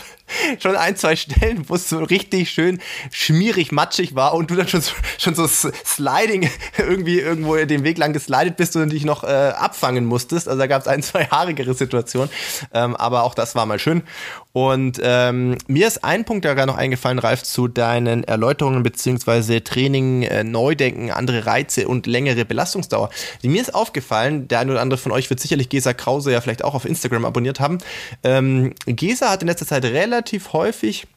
[0.60, 2.80] schon ein, zwei Stellen, wo es so richtig schön
[3.12, 7.97] schmierig, matschig war und du dann schon so, schon so Sliding irgendwie irgendwo den Weg
[7.97, 10.47] lang geslidet bist und dich noch äh, abfangen musstest.
[10.47, 12.30] Also da gab es ein, zwei haarigere Situationen.
[12.73, 14.04] Ähm, aber auch das war mal schön.
[14.53, 18.83] Und äh, Ähm, mir ist ein Punkt da gerade noch eingefallen, Ralf, zu deinen Erläuterungen
[18.83, 23.09] beziehungsweise Training, äh, Neudenken, andere Reize und längere Belastungsdauer.
[23.43, 26.63] Mir ist aufgefallen, der eine oder andere von euch wird sicherlich Gesa Krause ja vielleicht
[26.63, 27.79] auch auf Instagram abonniert haben.
[28.23, 31.07] Ähm, Gesa hat in letzter Zeit relativ häufig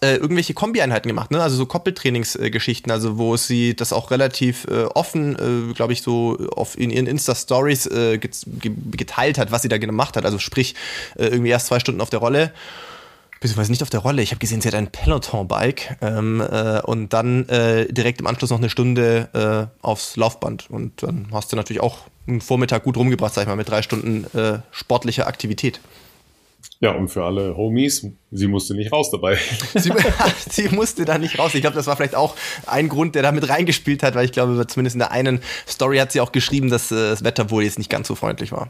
[0.00, 1.42] äh, irgendwelche Kombi-Einheiten gemacht, ne?
[1.42, 6.36] also so Koppeltrainingsgeschichten, also wo sie das auch relativ äh, offen, äh, glaube ich, so
[6.54, 10.24] auf in ihren Insta-Stories äh, geteilt hat, was sie da gemacht hat.
[10.24, 10.74] Also sprich,
[11.16, 12.52] äh, irgendwie erst zwei Stunden auf der Rolle
[13.40, 14.22] beziehungsweise nicht auf der Rolle.
[14.22, 18.50] Ich habe gesehen, sie hat ein Peloton-Bike ähm, äh, und dann äh, direkt im Anschluss
[18.50, 20.70] noch eine Stunde äh, aufs Laufband.
[20.70, 23.82] Und dann hast du natürlich auch einen Vormittag gut rumgebracht, sag ich mal, mit drei
[23.82, 25.80] Stunden äh, sportlicher Aktivität.
[26.80, 29.36] Ja, und für alle Homies, sie musste nicht raus dabei.
[29.74, 29.92] Sie,
[30.48, 31.54] sie musste da nicht raus.
[31.54, 32.36] Ich glaube, das war vielleicht auch
[32.66, 35.98] ein Grund, der da mit reingespielt hat, weil ich glaube, zumindest in der einen Story
[35.98, 38.68] hat sie auch geschrieben, dass äh, das Wetter wohl jetzt nicht ganz so freundlich war.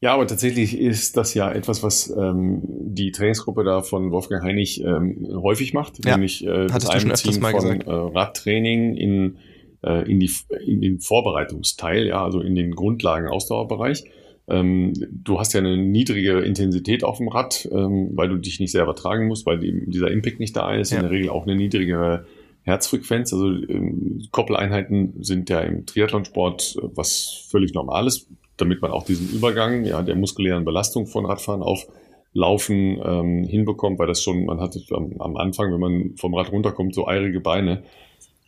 [0.00, 4.82] Ja, aber tatsächlich ist das ja etwas, was ähm, die Trainingsgruppe da von Wolfgang Heinig
[4.84, 9.38] ähm, häufig macht, ja, nämlich äh, das Einbeziehen von äh, Radtraining in,
[9.82, 10.30] äh, in, die,
[10.66, 14.04] in den Vorbereitungsteil, ja, also in den Grundlagen-Ausdauerbereich.
[14.48, 18.70] Ähm, du hast ja eine niedrige Intensität auf dem Rad, ähm, weil du dich nicht
[18.70, 20.90] selber tragen musst, weil die, dieser Impact nicht da ist.
[20.92, 20.98] Ja.
[20.98, 22.26] In der Regel auch eine niedrigere
[22.62, 23.32] Herzfrequenz.
[23.32, 29.28] Also ähm, Koppeleinheiten sind ja im Triathlonsport äh, was völlig Normales, damit man auch diesen
[29.30, 31.86] Übergang ja, der muskulären Belastung von Radfahren auf
[32.32, 36.52] Laufen ähm, hinbekommt, weil das schon, man hat am, am Anfang, wenn man vom Rad
[36.52, 37.82] runterkommt, so eirige Beine.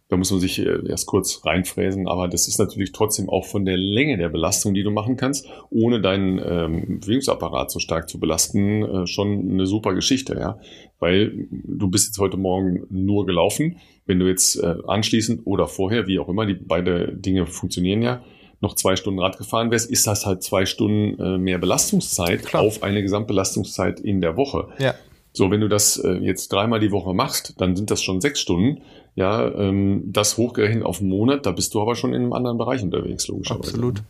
[0.08, 3.66] Da muss man sich äh, erst kurz reinfräsen, aber das ist natürlich trotzdem auch von
[3.66, 8.18] der Länge der Belastung, die du machen kannst, ohne deinen ähm, Bewegungsapparat so stark zu
[8.18, 10.58] belasten, äh, schon eine super Geschichte, ja.
[10.98, 13.76] Weil du bist jetzt heute Morgen nur gelaufen.
[14.06, 18.22] Wenn du jetzt äh, anschließend oder vorher, wie auch immer, die beide Dinge funktionieren ja,
[18.60, 22.62] noch zwei Stunden Rad gefahren wärst, ist das halt zwei Stunden äh, mehr Belastungszeit Klar.
[22.62, 24.68] auf eine Gesamtbelastungszeit in der Woche.
[24.78, 24.94] Ja.
[25.32, 28.40] So, wenn du das äh, jetzt dreimal die Woche machst, dann sind das schon sechs
[28.40, 28.82] Stunden.
[29.18, 32.56] Ja, ähm, das hochgerechnet auf einen Monat, da bist du aber schon in einem anderen
[32.56, 33.70] Bereich unterwegs, logischerweise.
[33.70, 34.02] Absolut.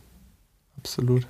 [0.77, 1.27] Absolut.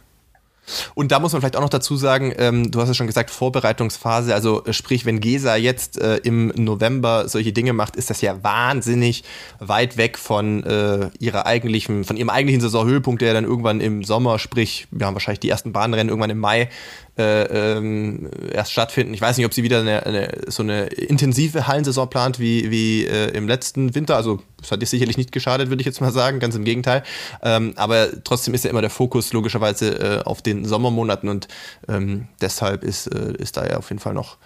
[0.96, 3.32] Und da muss man vielleicht auch noch dazu sagen, ähm, du hast es schon gesagt,
[3.32, 8.20] Vorbereitungsphase, also äh, sprich, wenn Gesa jetzt äh, im November solche Dinge macht, ist das
[8.20, 9.24] ja wahnsinnig
[9.60, 14.40] weit weg von äh, ihrer eigentlichen, von ihrem eigentlichen Saisonhöhepunkt, der dann irgendwann im Sommer,
[14.40, 16.70] sprich, wir haben wahrscheinlich die ersten Bahnrennen irgendwann im Mai
[17.18, 19.14] äh, ähm, erst stattfinden.
[19.14, 23.06] Ich weiß nicht, ob sie wieder eine, eine, so eine intensive Hallensaison plant wie, wie
[23.06, 24.16] äh, im letzten Winter.
[24.16, 27.04] Also das hat ihr sicherlich nicht geschadet, würde ich jetzt mal sagen, ganz im Gegenteil.
[27.42, 31.48] Ähm, aber trotzdem ist ja immer der Fokus logischerweise äh, auf den Sommermonaten und
[31.88, 34.38] ähm, deshalb ist, äh, ist da ja auf jeden Fall noch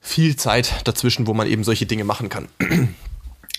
[0.00, 2.48] viel Zeit dazwischen, wo man eben solche Dinge machen kann.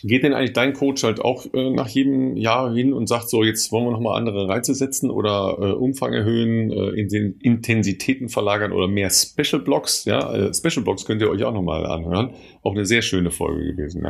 [0.04, 3.44] Geht denn eigentlich dein Coach halt auch äh, nach jedem Jahr hin und sagt so,
[3.44, 8.30] jetzt wollen wir nochmal andere Reize setzen oder äh, Umfang erhöhen, äh, in den Intensitäten
[8.30, 10.06] verlagern oder mehr Special Blocks?
[10.06, 12.32] Ja, äh, Special Blocks könnt ihr euch auch nochmal anhören.
[12.64, 14.10] Auch eine sehr schöne Folge gewesen, ja.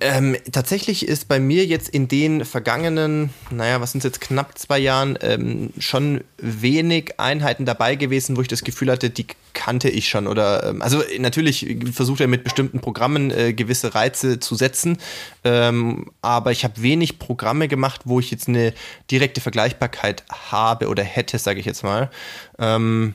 [0.00, 4.58] Ähm, tatsächlich ist bei mir jetzt in den vergangenen, naja, was sind es jetzt, knapp
[4.58, 9.88] zwei Jahren ähm, schon wenig Einheiten dabei gewesen, wo ich das Gefühl hatte, die kannte
[9.88, 10.26] ich schon.
[10.26, 14.98] Oder ähm, also natürlich versucht er mit bestimmten Programmen äh, gewisse Reize zu setzen,
[15.44, 18.74] ähm, aber ich habe wenig Programme gemacht, wo ich jetzt eine
[19.12, 22.10] direkte Vergleichbarkeit habe oder hätte, sage ich jetzt mal.
[22.58, 23.14] Ähm,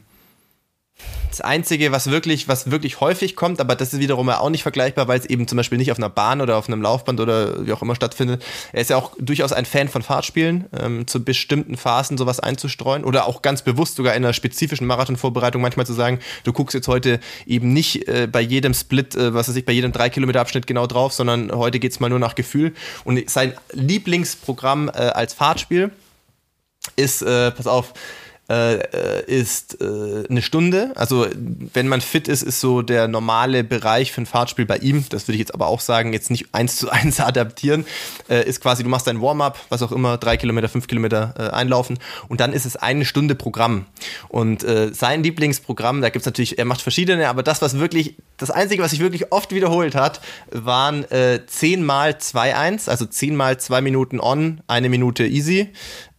[1.30, 5.08] das Einzige, was wirklich, was wirklich häufig kommt, aber das ist wiederum auch nicht vergleichbar,
[5.08, 7.72] weil es eben zum Beispiel nicht auf einer Bahn oder auf einem Laufband oder wie
[7.72, 8.44] auch immer stattfindet.
[8.74, 13.04] Er ist ja auch durchaus ein Fan von Fahrtspielen, ähm, zu bestimmten Phasen sowas einzustreuen
[13.04, 16.88] oder auch ganz bewusst sogar in einer spezifischen Marathonvorbereitung manchmal zu sagen, du guckst jetzt
[16.88, 20.42] heute eben nicht äh, bei jedem Split, äh, was weiß ich, bei jedem 3 Kilometer
[20.42, 22.74] Abschnitt genau drauf, sondern heute geht's mal nur nach Gefühl.
[23.04, 25.92] Und sein Lieblingsprogramm äh, als Fahrtspiel
[26.96, 27.94] ist, äh, pass auf,
[28.50, 30.92] äh, ist äh, eine Stunde.
[30.96, 31.28] Also
[31.74, 35.28] wenn man fit ist, ist so der normale Bereich für ein Fahrtspiel bei ihm, das
[35.28, 37.86] würde ich jetzt aber auch sagen, jetzt nicht eins zu eins adaptieren,
[38.28, 41.56] äh, ist quasi, du machst dein Warm-up, was auch immer, drei Kilometer, fünf Kilometer äh,
[41.56, 43.86] einlaufen und dann ist es eine Stunde Programm.
[44.30, 48.16] Und äh, sein Lieblingsprogramm, da gibt es natürlich, er macht verschiedene, aber das, was wirklich,
[48.38, 53.36] das Einzige, was sich wirklich oft wiederholt hat, waren äh, 10 mal 2-1, also 10
[53.36, 55.70] mal 2 Minuten on, eine Minute easy,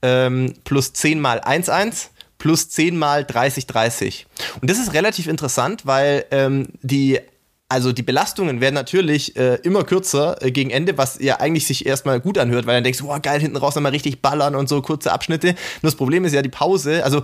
[0.02, 2.10] ähm, plus 10 mal 1-1
[2.40, 4.26] plus 10 mal 30, 30.
[4.61, 7.20] Und das ist relativ interessant, weil ähm, die
[7.68, 11.87] also die Belastungen werden natürlich äh, immer kürzer äh, gegen Ende, was ja eigentlich sich
[11.87, 14.68] erstmal gut anhört, weil dann denkst du, boah, geil, hinten raus nochmal richtig ballern und
[14.68, 15.48] so kurze Abschnitte.
[15.81, 17.22] Nur das Problem ist ja die Pause, also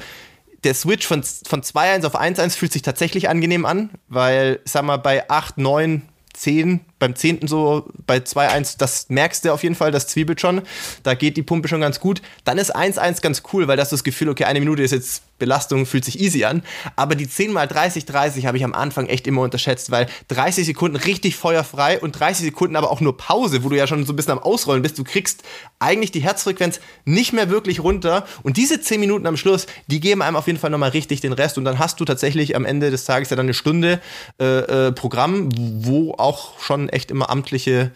[0.62, 4.98] der Switch von, von 2-1 auf 1-1 fühlt sich tatsächlich angenehm an, weil, sag mal,
[4.98, 6.02] bei 8, 9,
[6.32, 10.62] 10 beim zehnten so bei 2-1, das merkst du auf jeden Fall, das zwiebelt schon.
[11.02, 12.22] Da geht die Pumpe schon ganz gut.
[12.44, 15.84] Dann ist 1-1 ganz cool, weil das das Gefühl, okay, eine Minute ist jetzt Belastung,
[15.84, 16.62] fühlt sich easy an.
[16.96, 20.66] Aber die 10 mal 30, 30 habe ich am Anfang echt immer unterschätzt, weil 30
[20.66, 24.12] Sekunden richtig feuerfrei und 30 Sekunden aber auch nur Pause, wo du ja schon so
[24.12, 24.98] ein bisschen am Ausrollen bist.
[24.98, 25.42] Du kriegst
[25.78, 28.26] eigentlich die Herzfrequenz nicht mehr wirklich runter.
[28.42, 31.32] Und diese 10 Minuten am Schluss, die geben einem auf jeden Fall nochmal richtig den
[31.32, 31.58] Rest.
[31.58, 34.00] Und dann hast du tatsächlich am Ende des Tages ja dann eine Stunde
[34.40, 37.92] äh, äh, Programm, wo auch schon echt immer amtliche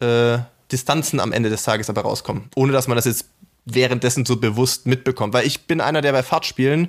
[0.00, 0.38] äh,
[0.70, 2.48] Distanzen am Ende des Tages aber rauskommen.
[2.54, 3.26] Ohne dass man das jetzt
[3.64, 5.34] währenddessen so bewusst mitbekommt.
[5.34, 6.88] Weil ich bin einer, der bei Fahrtspielen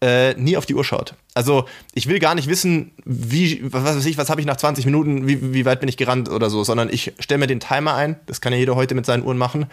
[0.00, 1.14] äh, nie auf die Uhr schaut.
[1.34, 4.84] Also ich will gar nicht wissen, wie, was weiß ich, was habe ich nach 20
[4.84, 7.94] Minuten, wie, wie weit bin ich gerannt oder so, sondern ich stelle mir den Timer
[7.94, 8.18] ein.
[8.26, 9.66] Das kann ja jeder heute mit seinen Uhren machen.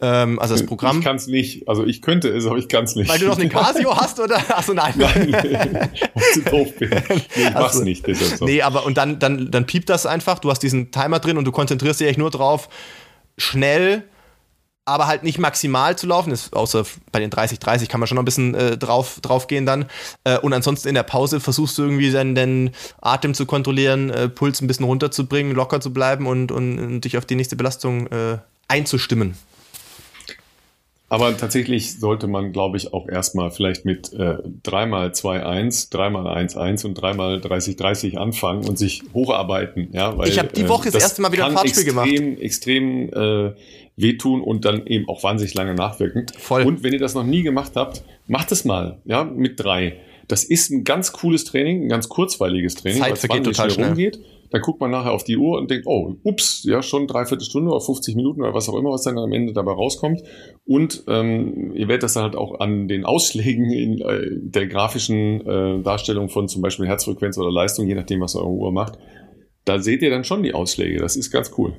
[0.00, 0.98] Ähm, also das Programm.
[0.98, 1.68] Ich kann es nicht.
[1.68, 3.10] Also ich könnte es, aber ich kann es nicht.
[3.10, 4.36] Weil du noch eine Casio hast oder?
[4.56, 4.94] Achso, nein.
[4.96, 5.90] Nein,
[6.34, 6.90] zu doof bin.
[7.10, 8.06] Nee, ich mach's also, nicht.
[8.14, 8.44] So.
[8.44, 10.38] Nee, aber und dann, dann, dann piept das einfach.
[10.38, 12.68] Du hast diesen Timer drin und du konzentrierst dich echt nur drauf,
[13.36, 14.04] schnell
[14.90, 16.30] aber halt nicht maximal zu laufen.
[16.30, 19.66] Das, außer bei den 30-30 kann man schon noch ein bisschen äh, drauf, drauf gehen
[19.66, 19.86] dann.
[20.24, 24.28] Äh, und ansonsten in der Pause versuchst du irgendwie deinen, deinen Atem zu kontrollieren, äh,
[24.28, 28.08] Puls ein bisschen runterzubringen, locker zu bleiben und, und, und dich auf die nächste Belastung
[28.08, 29.36] äh, einzustimmen.
[31.12, 38.16] Aber tatsächlich sollte man, glaube ich, auch erstmal vielleicht mit äh, 3x2-1, 3x1-1 und 3x30-30
[38.16, 39.88] anfangen und sich hocharbeiten.
[39.92, 42.40] Ja, weil, ich habe die Woche äh, das erste Mal wieder ein Fahrtspiel extrem, gemacht.
[42.40, 43.54] Extrem äh,
[44.00, 46.26] wehtun und dann eben auch wahnsinnig lange nachwirken.
[46.38, 46.62] Voll.
[46.62, 49.98] Und wenn ihr das noch nie gemacht habt, macht es mal, ja, mit drei.
[50.28, 53.88] Das ist ein ganz cooles Training, ein ganz kurzweiliges Training, Zeit vergeht total schnell.
[53.88, 54.20] rumgeht.
[54.50, 57.70] Dann guckt man nachher auf die Uhr und denkt, oh, ups, ja, schon dreiviertel Stunde
[57.70, 60.22] oder 50 Minuten oder was auch immer, was dann am Ende dabei rauskommt.
[60.64, 65.46] Und ähm, ihr werdet das dann halt auch an den Ausschlägen in äh, der grafischen
[65.46, 68.98] äh, Darstellung von zum Beispiel Herzfrequenz oder Leistung, je nachdem, was eure Uhr macht,
[69.64, 70.98] da seht ihr dann schon die Ausschläge.
[70.98, 71.74] Das ist ganz cool.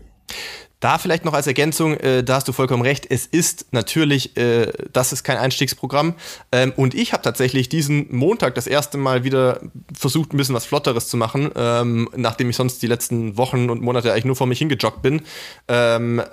[0.82, 4.74] Da vielleicht noch als Ergänzung, äh, da hast du vollkommen recht, es ist natürlich, äh,
[4.92, 6.16] das ist kein Einstiegsprogramm.
[6.52, 9.62] Ähm, und ich habe tatsächlich diesen Montag das erste Mal wieder
[9.96, 13.84] versucht, ein bisschen was Flotteres zu machen, ähm, nachdem ich sonst die letzten Wochen und
[13.84, 15.22] Monate eigentlich nur vor mich hingejoggt bin.
[15.68, 16.24] Ähm,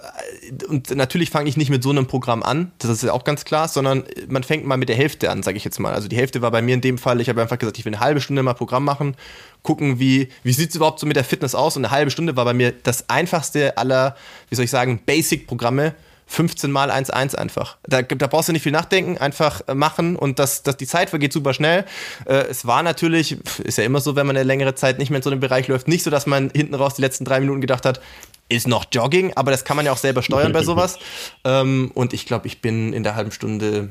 [0.66, 3.44] und natürlich fange ich nicht mit so einem Programm an, das ist ja auch ganz
[3.44, 5.92] klar, sondern man fängt mal mit der Hälfte an, sage ich jetzt mal.
[5.92, 7.92] Also die Hälfte war bei mir in dem Fall, ich habe einfach gesagt, ich will
[7.92, 9.14] eine halbe Stunde mal Programm machen
[9.62, 11.76] gucken, wie, wie sieht es überhaupt so mit der Fitness aus.
[11.76, 14.16] Und eine halbe Stunde war bei mir das einfachste aller,
[14.48, 15.94] wie soll ich sagen, Basic-Programme.
[16.28, 17.78] 15 mal 1-1 einfach.
[17.86, 21.08] Da, da brauchst du nicht viel nachdenken, einfach äh, machen und das, das, die Zeit
[21.08, 21.86] vergeht super schnell.
[22.26, 25.16] Äh, es war natürlich, ist ja immer so, wenn man eine längere Zeit nicht mehr
[25.16, 27.62] in so einem Bereich läuft, nicht so, dass man hinten raus die letzten drei Minuten
[27.62, 28.02] gedacht hat,
[28.50, 30.98] ist noch Jogging, aber das kann man ja auch selber steuern bei sowas.
[31.44, 33.90] Ähm, und ich glaube, ich bin in der halben Stunde,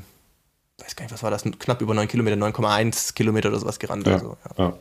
[0.80, 4.06] weiß gar nicht, was war das, knapp über 9 Kilometer, 9,1 Kilometer oder sowas gerannt.
[4.06, 4.66] Ja, also, ja.
[4.66, 4.74] ja.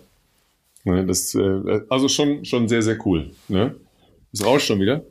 [0.87, 3.33] Ne, das, äh, also schon, schon sehr, sehr cool.
[3.49, 3.75] Ne?
[4.33, 5.05] Ist raus schon wieder.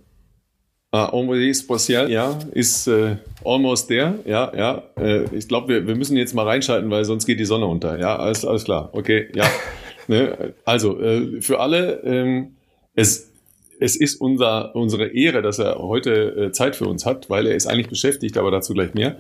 [0.90, 4.20] Ah, Envoyé Spatial, ja, ist äh, almost there.
[4.26, 4.84] Ja, ja.
[4.98, 8.00] Äh, ich glaube, wir, wir müssen jetzt mal reinschalten, weil sonst geht die Sonne unter.
[8.00, 8.90] Ja, alles, alles klar.
[8.94, 9.44] Okay, ja.
[10.08, 10.54] ne?
[10.64, 12.56] Also, äh, für alle, ähm,
[12.94, 13.34] es,
[13.82, 17.56] es ist unser, unsere Ehre, dass er heute äh, Zeit für uns hat, weil er
[17.56, 19.18] ist eigentlich beschäftigt, aber dazu gleich mehr.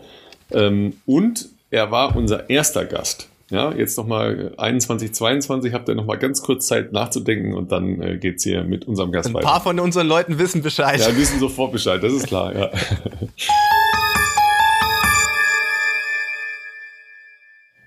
[0.51, 3.27] Ähm, und er war unser erster Gast.
[3.51, 8.17] Ja, jetzt nochmal 21, 22, habt ihr nochmal ganz kurz Zeit nachzudenken und dann äh,
[8.17, 9.45] geht's hier mit unserem Gast weiter.
[9.45, 10.99] Ein paar von unseren Leuten wissen Bescheid.
[10.99, 12.71] Ja, wissen sofort Bescheid, das ist klar, ja.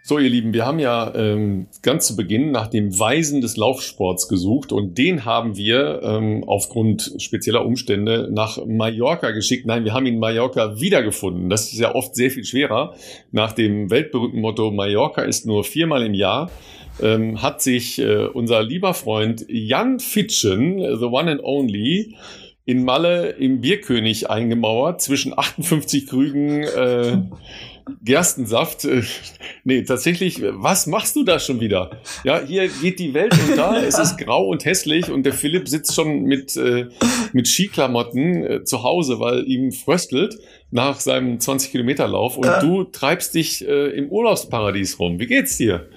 [0.09, 4.27] So, ihr Lieben, wir haben ja ähm, ganz zu Beginn nach dem Weisen des Laufsports
[4.27, 9.67] gesucht und den haben wir ähm, aufgrund spezieller Umstände nach Mallorca geschickt.
[9.67, 11.51] Nein, wir haben ihn in Mallorca wiedergefunden.
[11.51, 12.95] Das ist ja oft sehr viel schwerer.
[13.33, 16.51] Nach dem weltberühmten Motto Mallorca ist nur viermal im Jahr
[17.03, 22.17] ähm, hat sich äh, unser lieber Freund Jan Fitschen, the one and only,
[22.65, 27.19] in Malle im Bierkönig eingemauert zwischen 58 Krügen äh,
[28.03, 28.85] Gerstensaft.
[28.85, 29.03] Äh,
[29.65, 31.91] nee, tatsächlich, was machst du da schon wieder?
[32.25, 35.95] Ja, hier geht die Welt unter, es ist grau und hässlich und der Philipp sitzt
[35.95, 36.89] schon mit, äh,
[37.33, 40.39] mit Skiklamotten äh, zu Hause, weil ihm fröstelt
[40.71, 42.61] nach seinem 20 Kilometer Lauf und äh.
[42.61, 45.19] du treibst dich äh, im Urlaubsparadies rum.
[45.19, 45.89] Wie geht's dir?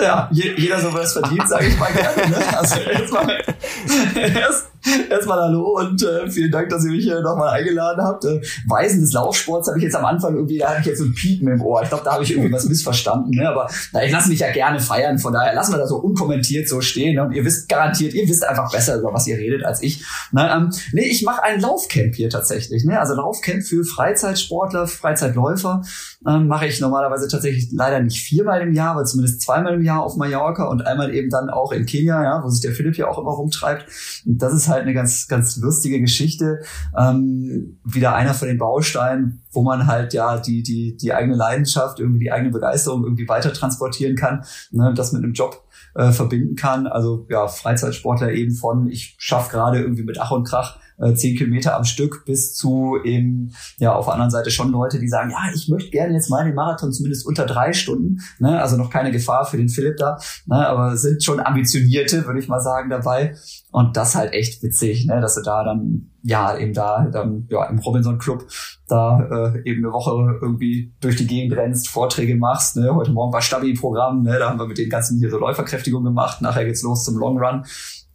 [0.00, 2.28] Ja, jeder so was verdient, sage ich mal gerne.
[2.28, 2.58] Ne?
[2.58, 3.30] Also erstmal
[4.14, 4.70] erst,
[5.10, 8.24] Erstmal hallo und äh, vielen Dank, dass ihr mich hier nochmal eingeladen habt.
[8.24, 11.04] Äh, Weisen des Laufsports habe ich jetzt am Anfang irgendwie, da hatte ich jetzt so
[11.04, 11.82] ein Piepen im Ohr.
[11.82, 13.30] Ich glaube, da habe ich irgendwie was missverstanden.
[13.30, 13.48] Ne?
[13.48, 16.68] Aber na, ich lasse mich ja gerne feiern, von daher lassen wir da so unkommentiert
[16.68, 17.16] so stehen.
[17.16, 17.24] Ne?
[17.24, 20.04] Und ihr wisst garantiert, ihr wisst einfach besser, über was ihr redet als ich.
[20.32, 20.48] Ne?
[20.54, 22.84] Ähm, nee, ich mache ein Laufcamp hier tatsächlich.
[22.84, 22.98] Ne?
[22.98, 25.82] Also Laufcamp für Freizeitsportler, Freizeitläufer
[26.26, 30.02] ähm, mache ich normalerweise tatsächlich leider nicht viermal im Jahr, aber zumindest zweimal im Jahr
[30.02, 33.08] auf Mallorca und einmal eben dann auch in Kenia, ja, wo sich der Philipp ja
[33.08, 33.86] auch immer rumtreibt.
[34.24, 36.60] Und das ist halt eine ganz, ganz lustige Geschichte.
[36.96, 42.00] Ähm, wieder einer von den Bausteinen, wo man halt ja die, die, die eigene Leidenschaft,
[42.00, 45.65] irgendwie die eigene Begeisterung irgendwie weiter transportieren kann, ne, das mit einem Job
[45.96, 46.86] äh, verbinden kann.
[46.86, 51.36] Also ja, Freizeitsportler eben von, ich schaffe gerade irgendwie mit Ach und Krach äh, zehn
[51.36, 55.30] Kilometer am Stück bis zu eben, ja, auf der anderen Seite schon Leute, die sagen,
[55.30, 58.60] ja, ich möchte gerne jetzt mal den Marathon zumindest unter drei Stunden, ne?
[58.60, 60.66] also noch keine Gefahr für den Philipp da, ne?
[60.66, 63.34] aber sind schon ambitionierte, würde ich mal sagen, dabei.
[63.70, 65.20] Und das halt echt witzig, ne?
[65.20, 68.46] dass du da dann, ja, eben da dann ja, im Robinson Club
[68.88, 69.20] da
[69.54, 70.10] äh, eben eine Woche
[70.42, 72.76] irgendwie durch die Gegend rennst, Vorträge machst.
[72.76, 72.92] Ne?
[72.92, 74.36] Heute Morgen war Stabi-Programm, ne?
[74.38, 76.42] da haben wir mit den ganzen hier so Läuferkräftigung gemacht.
[76.42, 77.64] Nachher geht's los zum Long Run.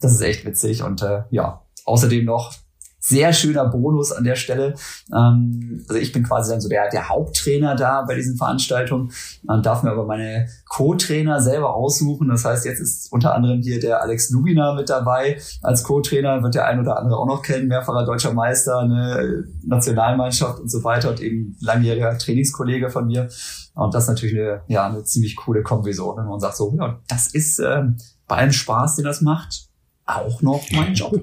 [0.02, 2.54] Das ist echt witzig und äh, ja, außerdem noch
[3.02, 4.76] sehr schöner Bonus an der Stelle.
[5.12, 9.12] Ähm, also ich bin quasi dann so der, der Haupttrainer da bei diesen Veranstaltungen
[9.48, 12.30] und darf mir aber meine Co-Trainer selber aussuchen.
[12.30, 16.54] Das heißt, jetzt ist unter anderem hier der Alex Lubina mit dabei als Co-Trainer, wird
[16.54, 21.10] der ein oder andere auch noch kennen, mehrfacher deutscher Meister, eine Nationalmannschaft und so weiter
[21.10, 23.30] und eben langjähriger Trainingskollege von mir.
[23.74, 26.76] Und das ist natürlich eine, ja, eine ziemlich coole Kombi so, wenn man sagt so,
[26.78, 29.71] ja, das ist ähm, bei allem Spaß, den das macht,
[30.16, 31.20] auch noch mein Job.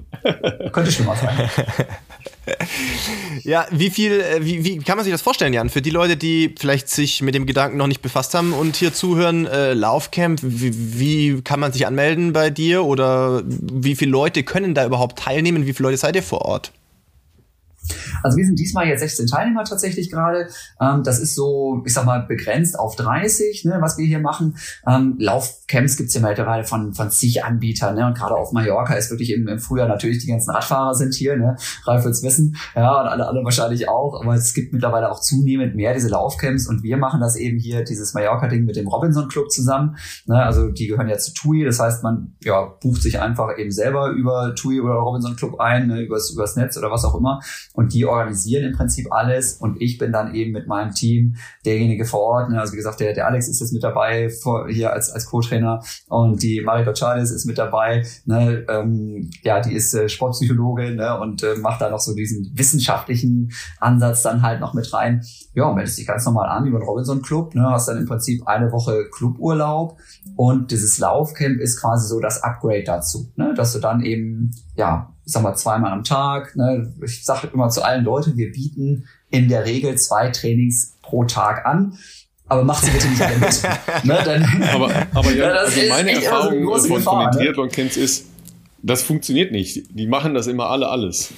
[0.71, 1.49] Könnte schlimmer sein.
[3.43, 5.69] Ja, wie viel, äh, wie, wie kann man sich das vorstellen, Jan?
[5.69, 8.93] Für die Leute, die vielleicht sich mit dem Gedanken noch nicht befasst haben und hier
[8.93, 14.43] zuhören, äh, Laufcamp, wie, wie kann man sich anmelden bei dir oder wie viele Leute
[14.43, 15.65] können da überhaupt teilnehmen?
[15.65, 16.71] Wie viele Leute seid ihr vor Ort?
[18.23, 20.47] Also wir sind diesmal jetzt 16 Teilnehmer tatsächlich gerade.
[20.79, 24.57] Ähm, das ist so, ich sag mal, begrenzt auf 30, ne, was wir hier machen.
[24.87, 27.95] Ähm, Laufcamps gibt's ja mittlerweile von, von zig Anbietern.
[27.95, 31.13] Ne, und gerade auf Mallorca ist wirklich im, im Frühjahr natürlich die ganzen Radfahrer sind
[31.13, 31.37] hier.
[31.37, 32.55] Ne, Ralf wird's wissen.
[32.75, 34.21] Ja, und alle, alle wahrscheinlich auch.
[34.21, 36.67] Aber es gibt mittlerweile auch zunehmend mehr diese Laufcamps.
[36.67, 39.97] Und wir machen das eben hier, dieses Mallorca-Ding mit dem Robinson Club zusammen.
[40.25, 41.65] Ne, also die gehören ja zu TUI.
[41.65, 45.87] Das heißt, man ja, bucht sich einfach eben selber über TUI oder Robinson Club ein,
[45.87, 47.39] ne, übers, übers Netz oder was auch immer.
[47.87, 52.19] Die organisieren im Prinzip alles und ich bin dann eben mit meinem Team derjenige vor
[52.19, 52.49] Ort.
[52.49, 52.59] Ne?
[52.59, 55.81] Also wie gesagt, der, der Alex ist jetzt mit dabei vor, hier als, als Co-Trainer
[56.07, 58.05] und die Marika Chades ist mit dabei.
[58.25, 58.65] Ne?
[58.67, 61.19] Ähm, ja, die ist äh, Sportpsychologin ne?
[61.19, 65.21] und äh, macht da noch so diesen wissenschaftlichen Ansatz dann halt noch mit rein.
[65.53, 67.69] Ja, meldest dich ganz normal an über den Robinson Club, ne?
[67.69, 69.97] hast dann im Prinzip eine Woche Cluburlaub
[70.35, 73.53] und dieses Laufcamp ist quasi so das Upgrade dazu, ne?
[73.55, 76.55] dass du dann eben ja ich sag mal, zweimal am Tag.
[76.55, 76.91] Ne?
[77.05, 81.67] Ich sage immer zu allen Leuten, wir bieten in der Regel zwei Trainings pro Tag
[81.67, 81.99] an.
[82.47, 83.63] Aber macht sie bitte nicht alle mit.
[84.05, 84.19] ne?
[84.25, 87.45] Dann, aber, aber ja, also meine Erfahrung so von, Gefahr, von den ne?
[87.45, 88.25] Triathlon-Camps ist,
[88.81, 89.83] das funktioniert nicht.
[89.91, 91.31] Die machen das immer alle alles.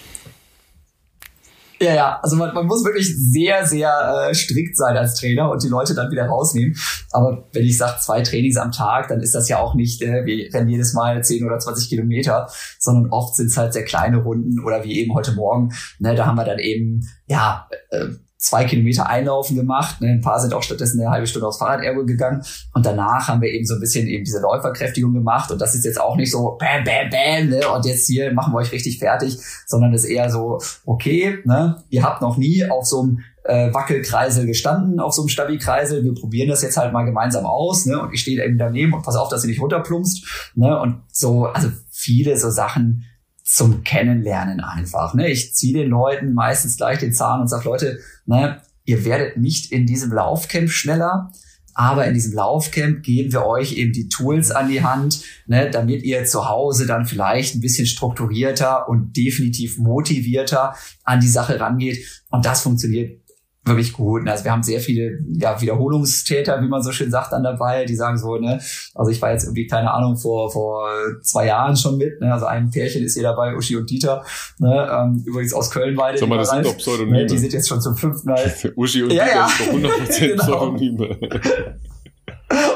[1.81, 5.63] Ja, ja, also man, man muss wirklich sehr, sehr äh, strikt sein als Trainer und
[5.63, 6.75] die Leute dann wieder rausnehmen.
[7.09, 10.23] Aber wenn ich sage, zwei Trainings am Tag, dann ist das ja auch nicht, äh,
[10.23, 14.17] wir rennen jedes Mal 10 oder 20 Kilometer, sondern oft sind es halt sehr kleine
[14.17, 18.09] Runden oder wie eben heute Morgen, ne, da haben wir dann eben, ja, äh,
[18.41, 20.01] zwei Kilometer Einlaufen gemacht.
[20.01, 20.09] Ne?
[20.09, 22.41] Ein paar sind auch stattdessen eine halbe Stunde aufs Fahrradergo gegangen.
[22.73, 25.51] Und danach haben wir eben so ein bisschen eben diese Läuferkräftigung gemacht.
[25.51, 27.69] Und das ist jetzt auch nicht so bam, bam, bam, ne?
[27.69, 31.83] und jetzt hier machen wir euch richtig fertig, sondern ist eher so, okay, ne?
[31.89, 36.03] ihr habt noch nie auf so einem äh, Wackelkreisel gestanden, auf so einem Stabi-Kreisel.
[36.03, 37.85] Wir probieren das jetzt halt mal gemeinsam aus.
[37.85, 38.01] Ne?
[38.01, 40.51] Und ich stehe eben daneben und pass auf, dass ihr nicht runterplumpst.
[40.55, 40.79] Ne?
[40.79, 43.05] Und so, also viele so Sachen,
[43.51, 45.13] zum Kennenlernen einfach.
[45.13, 45.29] Ne?
[45.29, 49.73] Ich ziehe den Leuten meistens gleich den Zahn und sage, Leute, ne, ihr werdet nicht
[49.73, 51.31] in diesem Laufcamp schneller,
[51.73, 56.03] aber in diesem Laufcamp geben wir euch eben die Tools an die Hand, ne, damit
[56.03, 62.23] ihr zu Hause dann vielleicht ein bisschen strukturierter und definitiv motivierter an die Sache rangeht.
[62.29, 63.20] Und das funktioniert
[63.63, 64.27] wirklich gut.
[64.27, 67.95] Also wir haben sehr viele ja, Wiederholungstäter, wie man so schön sagt, dann dabei, die
[67.95, 68.59] sagen so, ne,
[68.95, 70.89] also ich war jetzt irgendwie, keine Ahnung, vor, vor
[71.21, 74.23] zwei Jahren schon mit, ne, also ein Pärchen ist hier dabei, Uschi und Dieter,
[74.57, 76.17] ne, ähm, übrigens aus Köln beide.
[76.17, 77.19] Sag mal, das sind doch Pseudonyme.
[77.19, 78.53] Ne, die sind jetzt schon zum fünften Mal.
[78.75, 79.47] Uschi und ja, Dieter ja.
[79.47, 80.43] sind doch 100% genau.
[80.43, 81.17] Pseudonyme.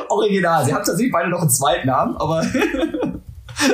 [0.10, 0.66] Original.
[0.66, 2.46] Sie haben tatsächlich beide noch einen zweiten Namen, aber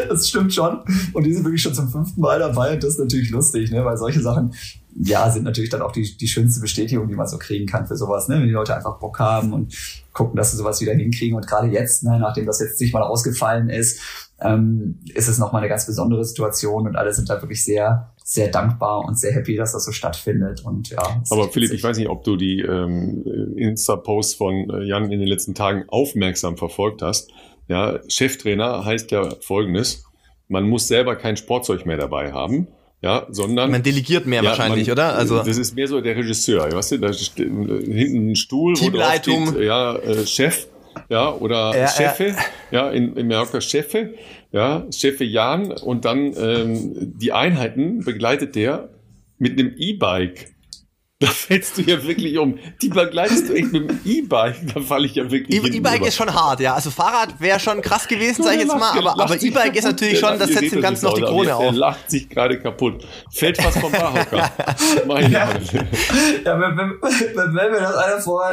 [0.10, 0.80] das stimmt schon.
[1.14, 3.84] Und die sind wirklich schon zum fünften Mal dabei und das ist natürlich lustig, ne?
[3.84, 4.54] weil solche Sachen
[4.96, 7.96] ja, sind natürlich dann auch die, die schönste Bestätigung, die man so kriegen kann für
[7.96, 8.36] sowas, ne?
[8.36, 9.74] wenn die Leute einfach Bock haben und
[10.14, 11.36] gucken, dass sie sowas wieder hinkriegen.
[11.36, 14.02] Und gerade jetzt, ne, nachdem das jetzt nicht mal ausgefallen ist,
[14.42, 18.50] ähm, ist es nochmal eine ganz besondere Situation und alle sind da wirklich sehr, sehr
[18.50, 20.66] dankbar und sehr happy, dass das so stattfindet.
[20.66, 21.22] Und ja.
[21.30, 23.24] Aber Philipp, ich weiß nicht, ob du die ähm,
[23.56, 27.32] Insta-Posts von äh, Jan in den letzten Tagen aufmerksam verfolgt hast.
[27.68, 30.04] Ja, Cheftrainer heißt ja folgendes.
[30.48, 32.68] Man muss selber kein Sportzeug mehr dabei haben.
[33.02, 33.72] Ja, sondern.
[33.72, 35.16] Man delegiert mehr ja, wahrscheinlich, man, oder?
[35.16, 35.44] Also.
[35.44, 36.72] Das ist mehr so der Regisseur.
[36.72, 39.48] Weißt du, da steht hinten ein Stuhl, Teamleitung.
[39.48, 40.68] Steht, ja, äh, Chef
[41.10, 42.36] ja, oder ja, Chefe,
[42.72, 42.88] ja.
[42.88, 44.14] ja, in, in Mallorca Chefe,
[44.52, 48.90] ja, Chefe Jan und dann ähm, die Einheiten begleitet der
[49.38, 50.52] mit einem E-Bike.
[51.22, 52.58] Da fällst du ja wirklich um.
[52.82, 54.74] Die begleitest du echt mit dem E-Bike.
[54.74, 55.64] Da falle ich ja wirklich.
[55.64, 56.74] E-Bike ist schon hart, ja.
[56.74, 58.98] Also Fahrrad wäre schon krass gewesen, sag ich jetzt mal.
[58.98, 61.62] Aber, aber E-Bike ist natürlich schon, das setzt dem Ganzen noch die Krone auf.
[61.62, 63.06] Der lacht sich gerade kaputt.
[63.30, 64.52] Fällt fast vom Barhocker.
[65.06, 65.48] Meine ja.
[66.44, 68.52] ja, wenn, wenn, wenn, wenn mir das einer vor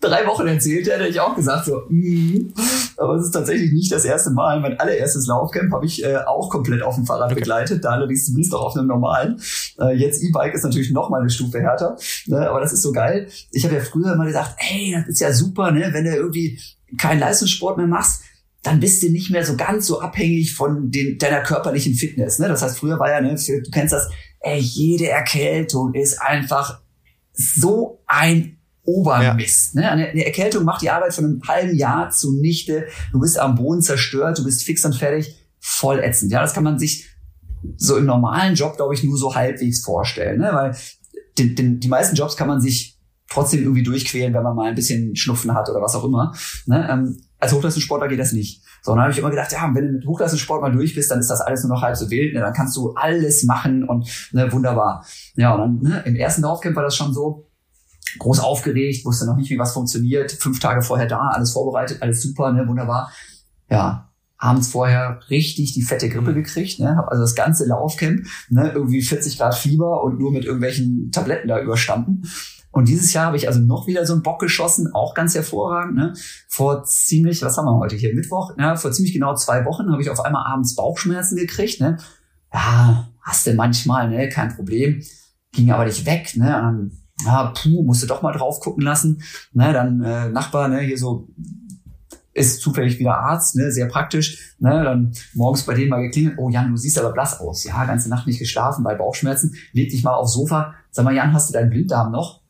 [0.00, 2.52] drei Wochen erzählt hätte ich auch gesagt so, mm.
[2.96, 4.60] aber es ist tatsächlich nicht das erste Mal.
[4.60, 8.54] Mein allererstes Laufcamp habe ich äh, auch komplett auf dem Fahrrad begleitet, da allerdings zumindest
[8.54, 9.40] auch auf einem normalen.
[9.80, 11.96] Äh, jetzt E-Bike ist natürlich noch mal eine Stufe härter,
[12.26, 12.48] ne?
[12.48, 13.28] aber das ist so geil.
[13.52, 15.88] Ich habe ja früher immer gesagt, ey, das ist ja super, ne?
[15.92, 16.60] wenn du irgendwie
[16.98, 18.22] keinen Leistungssport mehr machst,
[18.62, 22.38] dann bist du nicht mehr so ganz so abhängig von den, deiner körperlichen Fitness.
[22.38, 22.48] Ne?
[22.48, 24.08] Das heißt, früher war ja, ne, du kennst das,
[24.40, 26.80] ey, jede Erkältung ist einfach
[27.32, 29.74] so ein Obermist.
[29.74, 29.80] Ja.
[29.80, 29.90] Ne?
[29.90, 32.86] Eine, Erkältung macht die Arbeit von einem halben Jahr zunichte.
[33.12, 35.38] Du bist am Boden zerstört, du bist fix und fertig.
[35.60, 36.30] Voll ätzend.
[36.30, 37.08] Ja, das kann man sich
[37.76, 40.40] so im normalen Job, glaube ich, nur so halbwegs vorstellen.
[40.40, 40.50] Ne?
[40.52, 40.76] Weil
[41.38, 42.98] den, den, die meisten Jobs kann man sich
[43.30, 46.34] trotzdem irgendwie durchquälen, wenn man mal ein bisschen Schnupfen hat oder was auch immer.
[46.66, 46.86] Ne?
[46.90, 48.62] Ähm, als Hochleistungssportler geht das nicht.
[48.82, 51.18] So, dann habe ich immer gedacht, ja, wenn du mit Hochleistungssport mal durch bist, dann
[51.18, 52.34] ist das alles nur noch halb so wild.
[52.34, 52.40] Ne?
[52.40, 55.04] Dann kannst du alles machen und ne, wunderbar.
[55.36, 57.46] Ja, und dann ne, im ersten Laufcamp war das schon so,
[58.18, 60.32] groß aufgeregt, wusste noch nicht, wie was funktioniert.
[60.32, 63.10] Fünf Tage vorher da, alles vorbereitet, alles super, ne, wunderbar.
[63.70, 68.72] Ja, abends vorher richtig die fette Grippe gekriegt, ne, habe also das ganze Laufcamp, ne,
[68.72, 72.22] irgendwie 40 Grad Fieber und nur mit irgendwelchen Tabletten da überstanden.
[72.74, 75.94] Und dieses Jahr habe ich also noch wieder so einen Bock geschossen, auch ganz hervorragend.
[75.94, 76.12] Ne?
[76.48, 78.76] Vor ziemlich, was haben wir heute hier, Mittwoch, ne?
[78.76, 81.80] vor ziemlich genau zwei Wochen habe ich auf einmal abends Bauchschmerzen gekriegt.
[81.80, 81.98] Ne?
[82.52, 84.28] Ja, hast du manchmal, ne?
[84.28, 85.00] kein Problem.
[85.52, 86.36] Ging aber nicht weg.
[86.36, 86.46] Ne?
[86.46, 86.92] Und dann
[87.26, 89.22] ah, puh, musste doch mal drauf gucken lassen.
[89.52, 91.28] Ne, dann äh, Nachbar, ne, hier so
[92.34, 94.54] ist zufällig wieder Arzt, ne, sehr praktisch.
[94.58, 97.64] Ne, dann morgens bei denen mal geklingelt, oh Jan, du siehst aber blass aus.
[97.64, 99.54] Ja, ganze Nacht nicht geschlafen bei Bauchschmerzen.
[99.72, 100.74] Leg dich mal aufs Sofa.
[100.90, 102.42] Sag mal, Jan, hast du deinen Blinddarm noch?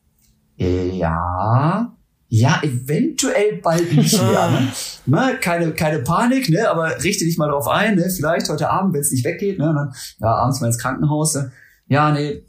[0.57, 1.95] Äh, ja.
[2.27, 4.49] Ja, eventuell bald nicht mehr.
[4.49, 4.71] Ne?
[5.05, 5.37] ne?
[5.39, 6.69] Keine, keine Panik, ne?
[6.69, 7.95] aber richte dich mal drauf ein.
[7.95, 8.09] Ne?
[8.09, 9.59] Vielleicht heute Abend, wenn es nicht weggeht.
[9.59, 9.69] Ne?
[9.69, 11.35] Und dann, ja, abends mal ins Krankenhaus.
[11.35, 11.51] Ne?
[11.87, 12.43] Ja, nee,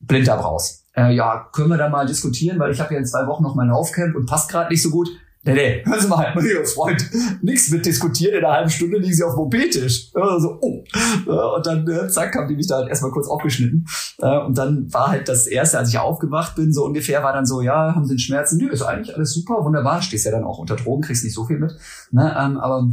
[0.00, 3.26] Blinddarm raus äh, ja, können wir da mal diskutieren, weil ich habe ja in zwei
[3.26, 5.08] Wochen noch mein Laufcamp und passt gerade nicht so gut.
[5.44, 7.10] Nee, nee, hören Sie mal, mein Freund,
[7.42, 10.12] nichts mit diskutieren, in einer halben Stunde liegen Sie auf dem OP-Tisch.
[10.12, 10.84] so, oh.
[11.26, 13.84] Und dann, äh, zack, haben die mich da halt erstmal kurz aufgeschnitten.
[14.18, 17.44] Äh, und dann war halt das Erste, als ich aufgewacht bin, so ungefähr, war dann
[17.44, 18.58] so, ja, haben Sie einen Schmerzen?
[18.58, 21.44] Nö, ist eigentlich alles super, wunderbar, stehst ja dann auch unter Drogen, kriegst nicht so
[21.44, 21.76] viel mit.
[22.12, 22.88] Ne, ähm, aber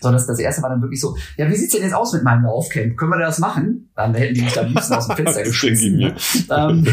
[0.00, 2.24] sondern das, das erste war dann wirklich so, ja, wie sieht's denn jetzt aus mit
[2.24, 2.96] meinem Laufcamp?
[2.96, 3.90] Können wir das machen?
[3.94, 5.96] Dann hätten die mich da am liebsten aus dem Fenster geschmissen.
[5.96, 6.14] Ne?
[6.50, 6.86] ähm,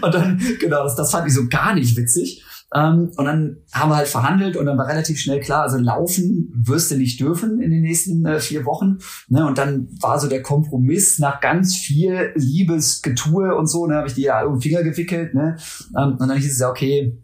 [0.00, 2.44] und dann, genau, das, das fand ich so gar nicht witzig.
[2.74, 6.52] Ähm, und dann haben wir halt verhandelt und dann war relativ schnell klar, also laufen
[6.54, 8.98] wirst du nicht dürfen in den nächsten äh, vier Wochen.
[9.28, 9.46] Ne?
[9.46, 14.14] Und dann war so der Kompromiss nach ganz viel Liebesgetue und so, ne, habe ich
[14.14, 15.34] die ja um den Finger gewickelt.
[15.34, 15.56] Ne?
[15.96, 17.16] Ähm, und dann hieß es ja, okay,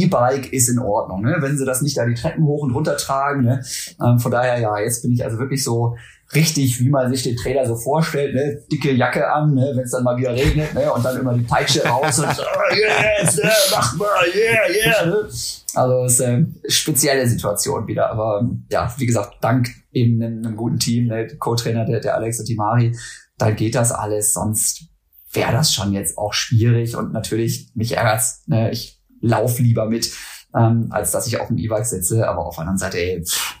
[0.00, 1.36] E-Bike ist in Ordnung, ne?
[1.40, 3.42] wenn sie das nicht da die Treppen hoch und runter tragen.
[3.42, 3.62] Ne?
[4.02, 5.96] Ähm, von daher, ja, jetzt bin ich also wirklich so
[6.34, 8.62] richtig, wie man sich den Trailer so vorstellt, ne?
[8.70, 9.72] dicke Jacke an, ne?
[9.74, 10.92] wenn es dann mal wieder regnet ne?
[10.92, 15.06] und dann immer die Peitsche raus und oh, yes, yeah, mach mal, yeah, yeah.
[15.06, 15.28] Ne?
[15.74, 20.56] Also es ist eine spezielle Situation wieder, aber ja, wie gesagt, dank eben einem, einem
[20.56, 21.26] guten Team, ne?
[21.38, 22.96] Co-Trainer der, der Alex und die Mari,
[23.38, 24.84] da geht das alles, sonst
[25.32, 28.70] wäre das schon jetzt auch schwierig und natürlich mich ärgert's, ne?
[28.70, 30.12] ich lauf lieber mit,
[30.54, 32.28] ähm, als dass ich auf dem E-Bike sitze.
[32.28, 33.56] Aber auf der anderen Seite, ey, pff,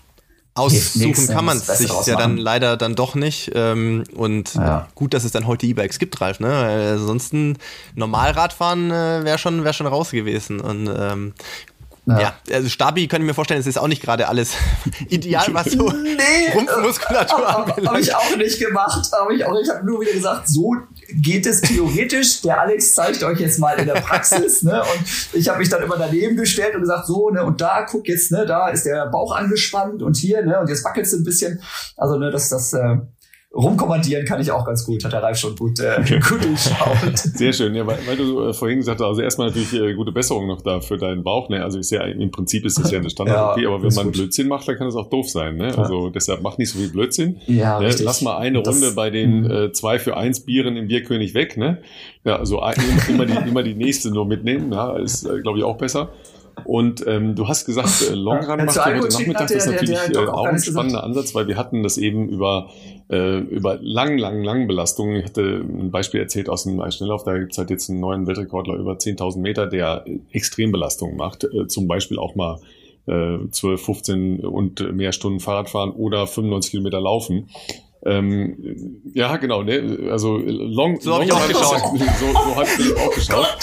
[0.54, 3.52] Aussuchen kann man sich ja dann leider dann doch nicht.
[3.54, 4.86] Ähm, und ja.
[4.94, 6.40] gut, dass es dann heute E-Bikes gibt, Ralf.
[6.40, 6.48] Ne?
[6.48, 7.56] Weil ansonsten
[7.94, 10.60] Normalradfahren äh, wäre schon, wär schon raus gewesen.
[10.60, 11.32] Und ähm,
[12.04, 12.20] ja.
[12.20, 12.34] ja.
[12.52, 14.52] also Stabi kann ich mir vorstellen, es ist auch nicht gerade alles
[15.08, 17.88] ideal, was so nee, Rumpfmuskulatur anbelangt.
[17.88, 19.08] Habe ich auch nicht gemacht.
[19.10, 20.74] Hab ich auch, ich habe nur wieder gesagt, so
[21.20, 22.42] geht es theoretisch.
[22.42, 24.62] Der Alex zeigt euch jetzt mal in der Praxis.
[24.62, 24.80] ne?
[24.80, 28.08] Und ich habe mich dann immer daneben gestellt und gesagt, so, ne, und da, guck
[28.08, 31.24] jetzt, ne, da ist der Bauch angespannt und hier, ne, und jetzt wackelt es ein
[31.24, 31.62] bisschen.
[31.96, 32.96] Also, ne, das, das, äh,
[33.54, 35.96] rumkommandieren kann ich auch ganz gut, hat der Ralf schon gut, äh,
[36.28, 37.16] gut geschaut.
[37.16, 40.12] Sehr schön, ja, weil, weil du äh, vorhin gesagt hast, also erstmal natürlich äh, gute
[40.12, 41.62] Besserung noch da für deinen Bauch, ne?
[41.62, 44.06] Also ist ja im Prinzip ist das ja eine Standard ja, okay, aber wenn man
[44.06, 44.14] gut.
[44.14, 45.76] Blödsinn macht, dann kann das auch doof sein, ne?
[45.76, 47.40] Also deshalb mach nicht so viel Blödsinn.
[47.46, 47.94] Ja, ne?
[48.00, 49.50] Lass mal eine das, Runde bei den mhm.
[49.50, 51.82] äh, zwei für eins Bieren im Bierkönig weg, ne?
[52.24, 52.62] Ja, also
[53.08, 56.10] immer die immer die nächste nur mitnehmen, ja, ist äh, glaube ich auch besser.
[56.64, 59.48] Und ähm, du hast gesagt, äh, Longrun ja, macht ihr heute Nachmittag.
[59.48, 61.98] Das ist natürlich der, der, der äh, auch ein spannender Ansatz, weil wir hatten das
[61.98, 62.70] eben über,
[63.10, 65.16] äh, über lang, lang, lang Belastungen.
[65.16, 67.24] Ich hatte ein Beispiel erzählt aus dem Eisschnelllauf.
[67.24, 71.44] Da gibt es halt jetzt einen neuen Weltrekordler über 10.000 Meter, der Extrembelastungen macht.
[71.44, 72.60] Äh, zum Beispiel auch mal
[73.06, 77.48] äh, 12, 15 und mehr Stunden Fahrrad fahren oder 95 Kilometer laufen.
[78.04, 80.08] Ähm, ja, genau, ne?
[80.10, 81.82] Also Long, so habe ich auch geschaut.
[82.18, 83.58] So, so hat Philipp auch geschaut.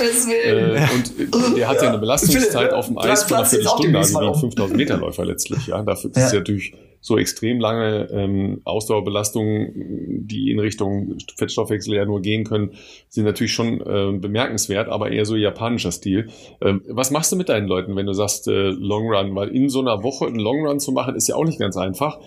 [0.45, 4.27] Äh, und der hat ja eine Belastungszeit auf dem Eis von einer Viertelstunde, also wie
[4.27, 5.67] ein 5000 Meter Läufer letztlich.
[5.67, 6.25] Ja, dafür ja.
[6.25, 12.43] ist ja natürlich so extrem lange ähm, Ausdauerbelastungen, die in Richtung Fettstoffwechsel ja nur gehen
[12.43, 12.71] können,
[13.07, 16.29] sind natürlich schon äh, bemerkenswert, aber eher so japanischer Stil.
[16.61, 19.35] Ähm, was machst du mit deinen Leuten, wenn du sagst äh, Long Run?
[19.35, 21.77] Weil in so einer Woche einen Long Run zu machen, ist ja auch nicht ganz
[21.77, 22.19] einfach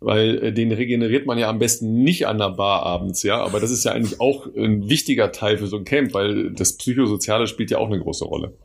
[0.00, 3.42] weil äh, den regeneriert man ja am besten nicht an der Bar abends, ja.
[3.42, 6.76] Aber das ist ja eigentlich auch ein wichtiger Teil für so ein Camp, weil das
[6.76, 8.56] Psychosoziale spielt ja auch eine große Rolle.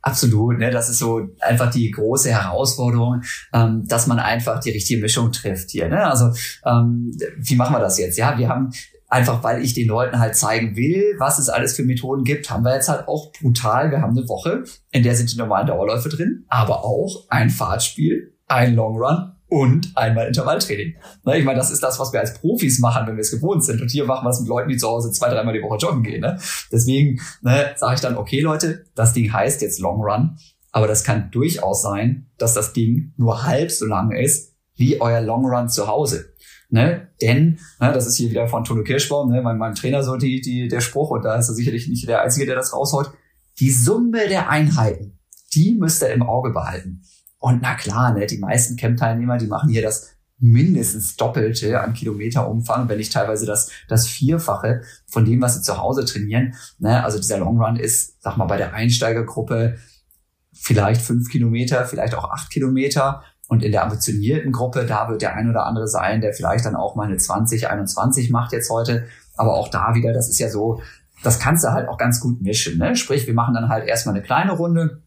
[0.00, 3.22] Absolut, ne, das ist so einfach die große Herausforderung,
[3.52, 5.88] ähm, dass man einfach die richtige Mischung trifft hier.
[5.88, 6.04] Ne?
[6.06, 6.30] Also
[6.64, 8.16] ähm, wie machen wir das jetzt?
[8.16, 8.70] Ja, wir haben
[9.08, 12.64] einfach, weil ich den Leuten halt zeigen will, was es alles für Methoden gibt, haben
[12.64, 13.90] wir jetzt halt auch brutal.
[13.90, 18.37] Wir haben eine Woche, in der sind die normalen Dauerläufe drin, aber auch ein Fahrtspiel
[18.48, 20.96] ein Long Run und einmal Intervalltraining.
[21.24, 23.64] Ne, ich meine, das ist das, was wir als Profis machen, wenn wir es gewohnt
[23.64, 23.80] sind.
[23.80, 26.02] Und hier machen wir es mit Leuten, die zu Hause zwei, dreimal die Woche joggen
[26.02, 26.20] gehen.
[26.20, 26.38] Ne?
[26.70, 30.36] Deswegen ne, sage ich dann, okay Leute, das Ding heißt jetzt Long Run,
[30.70, 35.20] aber das kann durchaus sein, dass das Ding nur halb so lang ist wie euer
[35.20, 36.34] Long Run zu Hause.
[36.70, 37.08] Ne?
[37.22, 40.42] Denn, ne, das ist hier wieder von Tono Kirschbaum, ne, mein, mein Trainer so die,
[40.42, 43.10] die, der Spruch, und da ist er sicherlich nicht der Einzige, der das raushaut,
[43.58, 45.18] die Summe der Einheiten,
[45.54, 47.02] die müsst ihr im Auge behalten.
[47.38, 50.10] Und na klar, ne, die meisten Camp-Teilnehmer, die machen hier das
[50.40, 55.78] mindestens Doppelte an Kilometerumfang, wenn nicht teilweise das, das Vierfache von dem, was sie zu
[55.78, 56.54] Hause trainieren.
[56.78, 59.78] Ne, also dieser Long Run ist, sag mal, bei der Einsteigergruppe
[60.52, 63.22] vielleicht fünf Kilometer, vielleicht auch acht Kilometer.
[63.48, 66.76] Und in der ambitionierten Gruppe, da wird der ein oder andere sein, der vielleicht dann
[66.76, 69.06] auch mal eine 20, 21 macht jetzt heute.
[69.36, 70.82] Aber auch da wieder, das ist ja so,
[71.22, 72.78] das kannst du halt auch ganz gut mischen.
[72.78, 72.94] Ne?
[72.94, 75.02] Sprich, wir machen dann halt erstmal eine kleine Runde,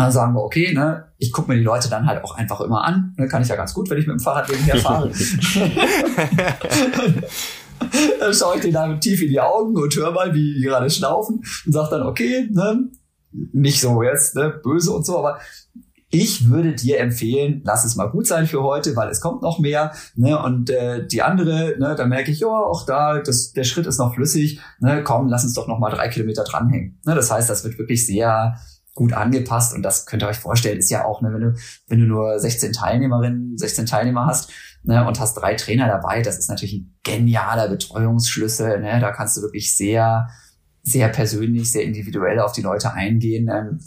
[0.00, 2.84] dann sagen wir, okay, ne, ich gucke mir die Leute dann halt auch einfach immer
[2.84, 3.14] an.
[3.16, 5.10] Ne, kann ich ja ganz gut, wenn ich mit dem Fahrrad nebenher fahre.
[8.20, 10.90] dann schaue ich denen dann tief in die Augen und höre mal, wie die gerade
[10.90, 12.90] schnaufen und sage dann, okay, ne,
[13.32, 15.38] nicht so jetzt ne, böse und so, aber
[16.12, 19.60] ich würde dir empfehlen, lass es mal gut sein für heute, weil es kommt noch
[19.60, 19.92] mehr.
[20.16, 20.42] Ne?
[20.42, 23.98] Und äh, die andere, ne, da merke ich, ja, auch da, das, der Schritt ist
[23.98, 24.60] noch flüssig.
[24.80, 25.04] Ne?
[25.04, 26.98] Komm, lass uns doch noch mal drei Kilometer dranhängen.
[27.06, 27.14] Ne?
[27.14, 28.56] Das heißt, das wird wirklich sehr
[29.00, 31.54] gut angepasst und das könnt ihr euch vorstellen, ist ja auch, ne, wenn du,
[31.86, 36.36] wenn du nur 16 Teilnehmerinnen, 16 Teilnehmer hast ne, und hast drei Trainer dabei, das
[36.36, 38.78] ist natürlich ein genialer Betreuungsschlüssel.
[38.78, 40.28] Ne, da kannst du wirklich sehr,
[40.82, 43.48] sehr persönlich, sehr individuell auf die Leute eingehen.
[43.50, 43.80] Ähm,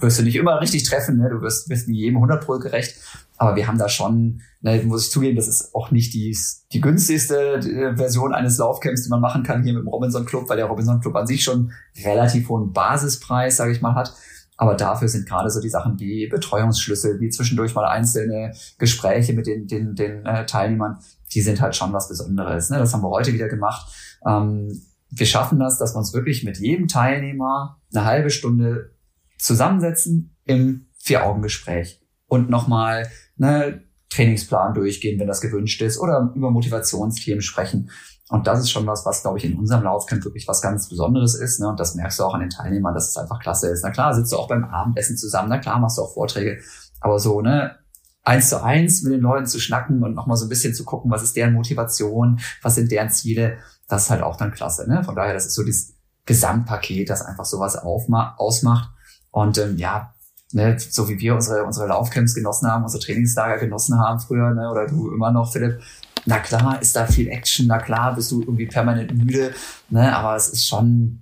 [0.00, 1.30] wirst du nicht immer richtig treffen, ne?
[1.30, 2.96] du wirst, wirst nie jedem 100 Pro gerecht,
[3.38, 6.36] aber wir haben da schon, ne, muss ich zugeben, das ist auch nicht die,
[6.74, 10.46] die günstigste äh, Version eines Laufcamps, die man machen kann hier mit dem Robinson Club,
[10.50, 11.72] weil der Robinson Club an sich schon
[12.04, 14.12] relativ hohen Basispreis, sage ich mal, hat.
[14.58, 19.46] Aber dafür sind gerade so die Sachen wie Betreuungsschlüssel, wie zwischendurch mal einzelne Gespräche mit
[19.46, 20.98] den, den, den äh, Teilnehmern,
[21.32, 22.68] die sind halt schon was Besonderes.
[22.68, 22.78] Ne?
[22.78, 23.90] Das haben wir heute wieder gemacht.
[24.26, 28.96] Ähm, wir schaffen das, dass wir uns wirklich mit jedem Teilnehmer eine halbe Stunde
[29.38, 37.42] zusammensetzen im Vier-Augen-Gespräch und nochmal ne, Trainingsplan durchgehen, wenn das gewünscht ist, oder über Motivationsthemen
[37.42, 37.90] sprechen.
[38.28, 41.34] Und das ist schon was, was, glaube ich, in unserem Laufcamp wirklich was ganz Besonderes
[41.34, 41.60] ist.
[41.60, 41.68] Ne?
[41.68, 43.82] Und das merkst du auch an den Teilnehmern, dass es einfach klasse ist.
[43.82, 46.60] Na klar, sitzt du auch beim Abendessen zusammen, na klar, machst du auch Vorträge.
[47.00, 47.76] Aber so, ne,
[48.24, 51.10] eins zu eins mit den Leuten zu schnacken und nochmal so ein bisschen zu gucken,
[51.10, 53.56] was ist deren Motivation, was sind deren Ziele,
[53.88, 54.86] das ist halt auch dann klasse.
[54.88, 55.02] Ne?
[55.02, 55.94] Von daher, das ist so dieses
[56.26, 58.90] Gesamtpaket, das einfach sowas ausmacht.
[59.30, 60.12] Und ähm, ja,
[60.52, 64.70] ne, so wie wir unsere, unsere Laufcamps genossen haben, unsere Trainingslager genossen haben früher, ne,
[64.70, 65.80] oder du immer noch, Philipp,
[66.28, 69.54] na klar ist da viel Action, na klar bist du irgendwie permanent müde,
[69.88, 71.20] ne, aber es ist schon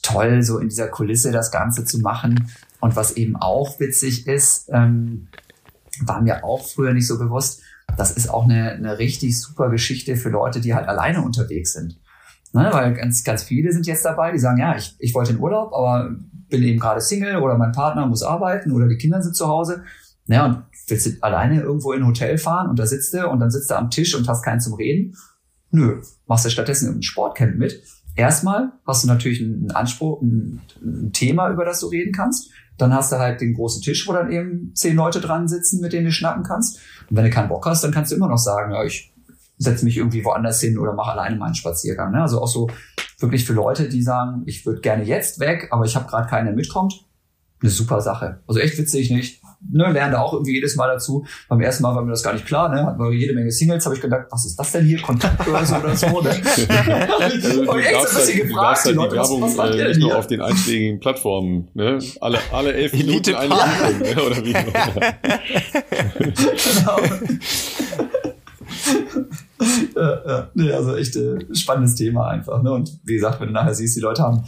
[0.00, 2.48] toll, so in dieser Kulisse das Ganze zu machen.
[2.80, 5.26] Und was eben auch witzig ist, ähm,
[6.02, 7.62] war mir auch früher nicht so bewusst,
[7.96, 11.98] das ist auch eine, eine richtig super Geschichte für Leute, die halt alleine unterwegs sind.
[12.52, 15.40] Ne, weil ganz, ganz viele sind jetzt dabei, die sagen, ja, ich, ich wollte in
[15.40, 16.10] Urlaub, aber
[16.48, 19.82] bin eben gerade Single oder mein Partner muss arbeiten oder die Kinder sind zu Hause.
[20.28, 23.40] Ja, und willst du alleine irgendwo in ein Hotel fahren und da sitzt du und
[23.40, 25.16] dann sitzt du am Tisch und hast keinen zum Reden?
[25.70, 27.82] Nö, machst du stattdessen irgendein Sportcamp mit.
[28.14, 32.50] Erstmal hast du natürlich einen Anspruch, ein, ein Thema, über das du reden kannst.
[32.76, 35.92] Dann hast du halt den großen Tisch, wo dann eben zehn Leute dran sitzen, mit
[35.92, 36.78] denen du schnacken kannst.
[37.08, 39.12] Und wenn du keinen Bock hast, dann kannst du immer noch sagen, ja, ich
[39.56, 42.12] setze mich irgendwie woanders hin oder mache alleine meinen Spaziergang.
[42.12, 42.22] Ne?
[42.22, 42.68] Also auch so
[43.18, 46.46] wirklich für Leute, die sagen, ich würde gerne jetzt weg, aber ich habe gerade keinen,
[46.46, 47.04] der mitkommt.
[47.60, 48.40] Eine super Sache.
[48.46, 49.42] Also echt witzig, nicht?
[49.60, 51.26] Ne, lernen da auch irgendwie jedes Mal dazu.
[51.48, 52.84] Beim ersten Mal war mir das gar nicht klar, ne?
[52.84, 55.00] Hatten wir jede Menge Singles, habe ich gedacht, was ist das denn hier?
[55.00, 56.30] Kontaktbörse oder so, ne?
[57.20, 60.00] also, du darfst halt, gefragt, du darfst halt die, Leute, Werbung was, was äh, nicht
[60.00, 61.98] nur auf den einschlägigen Plattformen, ne?
[62.20, 64.24] Alle, alle elf Minuten eine Impfung, ne?
[64.24, 64.52] oder wie?
[66.78, 67.00] genau.
[69.96, 70.50] ja, ja.
[70.54, 72.62] Nee, also echt äh, spannendes Thema einfach.
[72.62, 72.72] Ne?
[72.72, 74.44] Und wie gesagt, wenn du nachher siehst, die Leute haben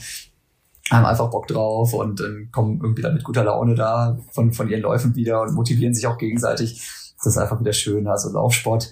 [0.91, 4.69] haben einfach Bock drauf und äh, kommen irgendwie dann mit guter Laune da von, von
[4.69, 6.83] ihren Läufen wieder und motivieren sich auch gegenseitig.
[7.17, 8.09] Das ist einfach wieder schön.
[8.09, 8.91] Also Laufsport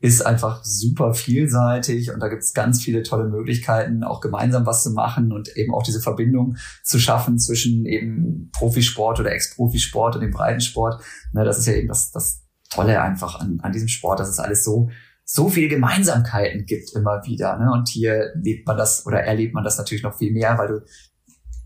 [0.00, 4.84] ist einfach super vielseitig und da gibt es ganz viele tolle Möglichkeiten, auch gemeinsam was
[4.84, 10.20] zu machen und eben auch diese Verbindung zu schaffen zwischen eben Profisport oder Ex-Profisport und
[10.20, 11.02] dem Breitensport.
[11.32, 14.38] Ne, das ist ja eben das, das Tolle einfach an, an diesem Sport, dass es
[14.38, 14.88] alles so
[15.30, 17.58] so viele Gemeinsamkeiten gibt immer wieder.
[17.58, 17.70] Ne?
[17.70, 20.80] Und hier lebt man das oder erlebt man das natürlich noch viel mehr, weil du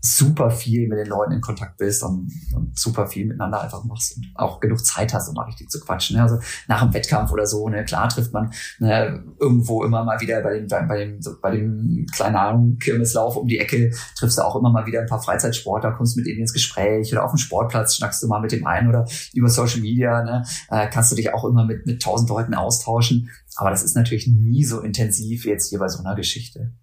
[0.05, 4.17] super viel mit den Leuten in Kontakt bist und, und super viel miteinander einfach machst
[4.17, 6.17] und auch genug Zeit hast, um mal richtig zu quatschen.
[6.17, 6.23] Ne?
[6.23, 10.41] Also nach dem Wettkampf oder so, ne, klar trifft man ne, irgendwo immer mal wieder
[10.41, 14.37] bei dem, bei, bei dem, so, bei dem kleinen Ahnung, Kirmeslauf um die Ecke, triffst
[14.37, 17.31] du auch immer mal wieder ein paar Freizeitsportler, kommst mit ihnen ins Gespräch oder auf
[17.31, 21.13] dem Sportplatz schnackst du mal mit dem einen oder über Social Media, ne, äh, kannst
[21.13, 23.29] du dich auch immer mit, mit tausend Leuten austauschen.
[23.55, 26.73] Aber das ist natürlich nie so intensiv wie jetzt hier bei so einer Geschichte.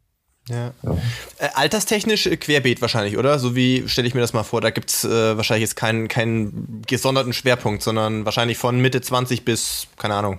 [0.50, 0.72] Ja.
[0.82, 0.96] ja.
[1.38, 3.38] Äh, alterstechnisch äh, querbeet wahrscheinlich, oder?
[3.38, 4.60] So wie stelle ich mir das mal vor.
[4.60, 9.44] Da gibt es äh, wahrscheinlich jetzt keinen, keinen gesonderten Schwerpunkt, sondern wahrscheinlich von Mitte 20
[9.44, 10.38] bis, keine Ahnung,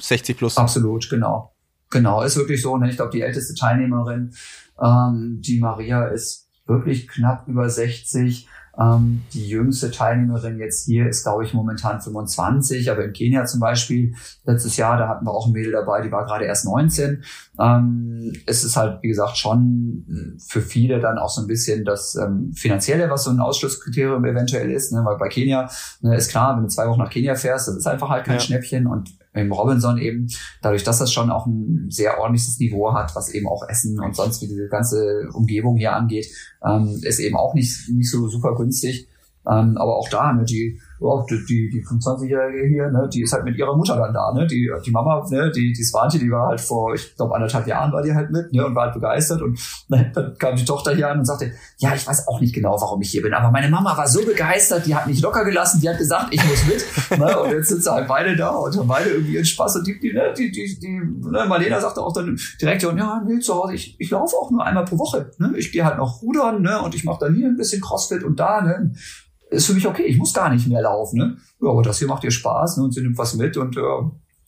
[0.00, 0.56] 60 plus.
[0.56, 1.52] Absolut, genau.
[1.90, 2.76] Genau, ist wirklich so.
[2.76, 2.90] Ne?
[2.90, 4.32] Ich glaube, die älteste Teilnehmerin,
[4.80, 8.48] ähm, die Maria, ist wirklich knapp über 60.
[8.78, 13.60] Ähm, die jüngste Teilnehmerin jetzt hier ist, glaube ich, momentan 25, aber in Kenia zum
[13.60, 14.14] Beispiel
[14.44, 17.22] letztes Jahr, da hatten wir auch ein Mädel dabei, die war gerade erst 19.
[17.58, 22.14] Ähm, es ist halt, wie gesagt, schon für viele dann auch so ein bisschen das
[22.14, 25.04] ähm, Finanzielle, was so ein Ausschlusskriterium eventuell ist, ne?
[25.04, 25.68] weil bei Kenia
[26.00, 28.34] ne, ist klar, wenn du zwei Wochen nach Kenia fährst, das ist einfach halt kein
[28.34, 28.40] ja.
[28.40, 30.28] Schnäppchen und im Robinson eben,
[30.60, 34.16] dadurch, dass das schon auch ein sehr ordentliches Niveau hat, was eben auch Essen und
[34.16, 36.28] sonst wie diese ganze Umgebung hier angeht,
[36.64, 39.08] ähm, ist eben auch nicht, nicht so super günstig.
[39.46, 43.32] Ähm, aber auch da, ne, die ja, die, die, die 25-Jährige hier, ne, die ist
[43.32, 44.46] halt mit ihrer Mutter dann da, ne?
[44.46, 47.90] Die, die Mama, ne, die, die Swantje, die war halt vor, ich glaube, anderthalb Jahren
[47.90, 49.40] war die halt mit, ne, und war halt begeistert.
[49.40, 52.54] Und ne, dann kam die Tochter hier an und sagte, ja, ich weiß auch nicht
[52.54, 55.44] genau, warum ich hier bin, aber meine Mama war so begeistert, die hat mich locker
[55.44, 57.18] gelassen, die hat gesagt, ich muss mit.
[57.18, 59.76] ne, und jetzt sind sie halt beide da und haben beide irgendwie ihren Spaß.
[59.76, 63.38] Und die, die, ne, die, die, die ne, Marlena sagte auch dann direkt, ja, nee,
[63.38, 65.30] zu Hause, ich, ich laufe auch nur einmal pro Woche.
[65.38, 65.54] Ne?
[65.56, 68.38] Ich gehe halt noch rudern, ne, und ich mache dann hier ein bisschen Crossfit und
[68.38, 68.92] da, ne
[69.50, 71.18] ist für mich okay, ich muss gar nicht mehr laufen.
[71.18, 71.36] Ne?
[71.60, 72.84] Ja, aber das hier macht ihr Spaß ne?
[72.84, 73.80] und sie nimmt was mit und äh,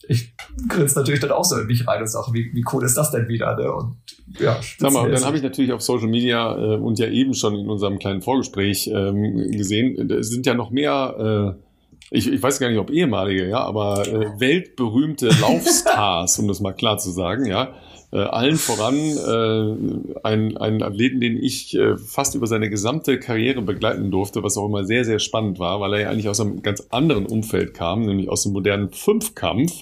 [0.07, 0.35] ich
[0.67, 3.11] grinse natürlich dann auch so in mich rein und sage, wie, wie cool ist das
[3.11, 3.55] denn wieder?
[3.55, 3.71] Ne?
[3.71, 3.95] Und
[4.39, 7.55] ja, Sag mal, dann habe ich natürlich auf Social Media äh, und ja eben schon
[7.55, 11.63] in unserem kleinen Vorgespräch ähm, gesehen, es sind ja noch mehr äh,
[12.11, 16.73] ich, ich weiß gar nicht, ob ehemalige, ja, aber äh, weltberühmte Laufstars, um das mal
[16.73, 17.73] klar zu sagen, ja,
[18.13, 23.63] äh, allen voran äh, ein, einen Athleten, den ich äh, fast über seine gesamte Karriere
[23.63, 26.61] begleiten durfte, was auch immer sehr, sehr spannend war, weil er ja eigentlich aus einem
[26.61, 29.73] ganz anderen Umfeld kam, nämlich aus dem modernen Fünfkampf,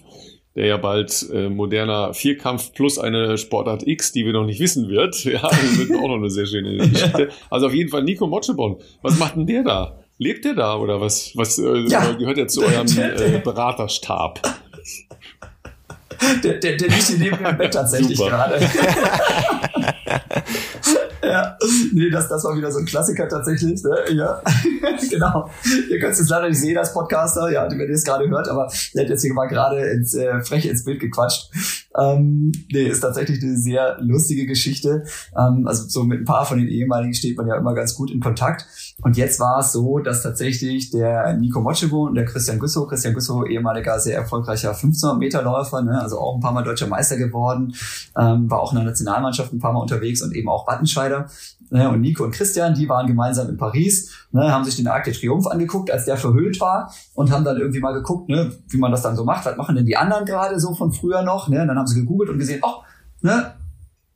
[0.56, 4.88] der ja bald äh, moderner Vierkampf plus eine Sportart X, die wir noch nicht wissen
[4.88, 5.26] wird.
[5.26, 7.30] Ja, das wird auch noch eine sehr schöne Geschichte.
[7.50, 8.78] Also auf jeden Fall Nico Motschebon.
[9.02, 10.00] Was macht denn der da?
[10.18, 11.32] Lebt der da oder was?
[11.36, 12.14] Was äh, ja.
[12.14, 14.42] gehört er zu eurem äh, Beraterstab?
[16.44, 18.60] Der, der, der liegt hier neben mir im Bett tatsächlich gerade.
[21.24, 21.58] ja,
[21.94, 23.84] nee, das, das war wieder so ein Klassiker tatsächlich.
[23.84, 23.96] Ne?
[24.14, 24.42] Ja,
[25.10, 25.50] genau.
[25.90, 28.48] Ihr könnt es jetzt leider nicht sehen als Podcaster, ja, wenn ihr es gerade hört,
[28.50, 31.50] aber der hat jetzt hier mal gerade ins, äh, frech ins Bild gequatscht.
[31.98, 35.04] Ähm, nee, ist tatsächlich eine sehr lustige Geschichte.
[35.38, 38.12] Ähm, also so mit ein paar von den ehemaligen steht man ja immer ganz gut
[38.12, 38.66] in Kontakt.
[39.02, 43.14] Und jetzt war es so, dass tatsächlich der Nico Motschewo und der Christian Güssow, Christian
[43.14, 47.18] Güssow, ehemaliger sehr erfolgreicher 1500 Meter Läufer, ne, also auch ein paar Mal deutscher Meister
[47.18, 47.74] geworden,
[48.18, 51.28] ähm, war auch in der Nationalmannschaft ein paar Mal unterwegs und eben auch Wattenscheider.
[51.72, 55.06] Ne, und Nico und Christian, die waren gemeinsam in Paris, ne, haben sich den Arc
[55.06, 58.78] de Triomphe angeguckt, als der verhüllt war und haben dann irgendwie mal geguckt, ne, wie
[58.78, 59.46] man das dann so macht.
[59.46, 61.48] Was machen denn die anderen gerade so von früher noch?
[61.48, 61.62] Ne?
[61.62, 62.84] Und dann haben sie gegoogelt und gesehen, oh,
[63.22, 63.54] ne,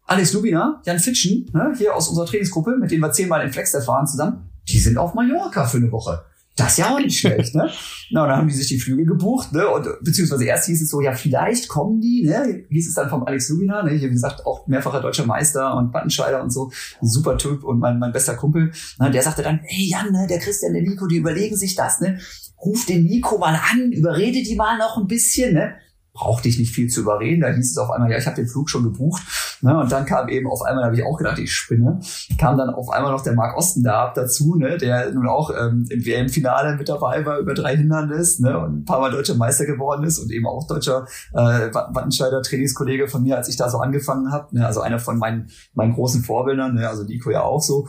[0.05, 3.75] Alex Lubina, Jan Fitschen, ne, hier aus unserer Trainingsgruppe, mit dem wir zehnmal in Flex
[3.83, 6.25] fahren zusammen, die sind auf Mallorca für eine Woche.
[6.57, 7.69] das ist ja auch nicht schlecht, ne?
[8.11, 9.69] Na, und dann haben die sich die Flüge gebucht, ne?
[9.69, 12.65] Und beziehungsweise erst hieß es so, ja, vielleicht kommen die, ne?
[12.69, 13.91] Hieß es dann vom Alex Lubina, ne?
[13.91, 16.71] Wie gesagt, auch mehrfacher deutscher Meister und Battenscheider und so,
[17.01, 18.73] super Typ und mein, mein bester Kumpel.
[18.99, 19.11] Ne?
[19.11, 22.19] Der sagte dann, hey Jan, ne, der Christian, der Nico, die überlegen sich das, ne?
[22.61, 25.75] Ruf den Nico mal an, überrede die mal noch ein bisschen, ne?
[26.15, 27.41] Brauchte ich nicht viel zu überreden.
[27.41, 29.21] Da hieß es auf einmal, ja, ich habe den Flug schon gebucht.
[29.61, 29.77] Ne?
[29.77, 31.99] Und dann kam eben auf einmal, da habe ich auch gedacht, ich spinne,
[32.39, 34.77] kam dann auf einmal noch der Marc Osten da dazu, ne?
[34.77, 38.57] der nun auch ähm, im WM-Finale mit dabei war über drei Hindernis ne?
[38.57, 43.09] und ein paar Mal deutscher Meister geworden ist und eben auch deutscher äh, Wattenscheider Trainingskollege
[43.09, 44.55] von mir, als ich da so angefangen habe.
[44.57, 44.65] Ne?
[44.65, 46.87] Also einer von meinen, meinen großen Vorbildern, ne?
[46.87, 47.87] also Nico ja auch so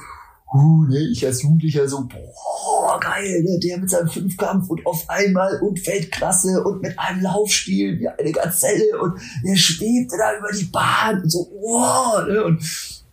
[0.54, 5.04] uh, ne, ich als Jugendlicher so, boah, geil, ne, der mit seinem Fünfkampf und auf
[5.08, 10.56] einmal und Weltklasse und mit einem Laufstil wie eine Gazelle und der schwebte da über
[10.56, 12.62] die Bahn und so, boah, ne, und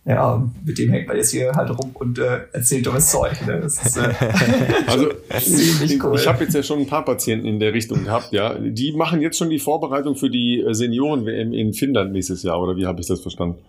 [0.06, 3.32] ja, mit dem hängt man jetzt hier halt rum und äh, erzählt dummes Zeug.
[3.46, 3.60] Ne?
[3.60, 4.12] Das ist, äh,
[4.86, 6.16] also cool.
[6.16, 8.54] ich habe jetzt ja schon ein paar Patienten in der Richtung gehabt, ja.
[8.58, 12.86] Die machen jetzt schon die Vorbereitung für die Senioren-WM in Finnland nächstes Jahr, oder wie
[12.86, 13.60] habe ich das verstanden?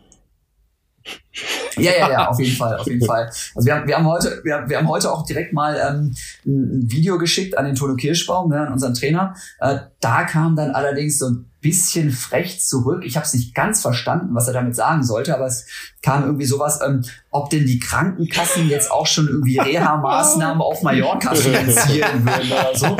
[1.77, 3.25] Ja, ja, ja, auf jeden Fall, auf jeden Fall.
[3.55, 6.15] Also wir haben, wir haben heute, wir, wir haben heute auch direkt mal ähm,
[6.45, 9.35] ein Video geschickt an den Tono Kirschbaum, ne, an unseren Trainer.
[9.59, 11.31] Äh, da kam dann allerdings so
[11.65, 13.03] bisschen frech zurück.
[13.03, 15.65] Ich habe es nicht ganz verstanden, was er damit sagen sollte, aber es
[16.03, 21.33] kam irgendwie sowas, ähm, ob denn die Krankenkassen jetzt auch schon irgendwie Reha-Maßnahmen auf Mallorca
[21.35, 22.97] finanzieren würden oder so.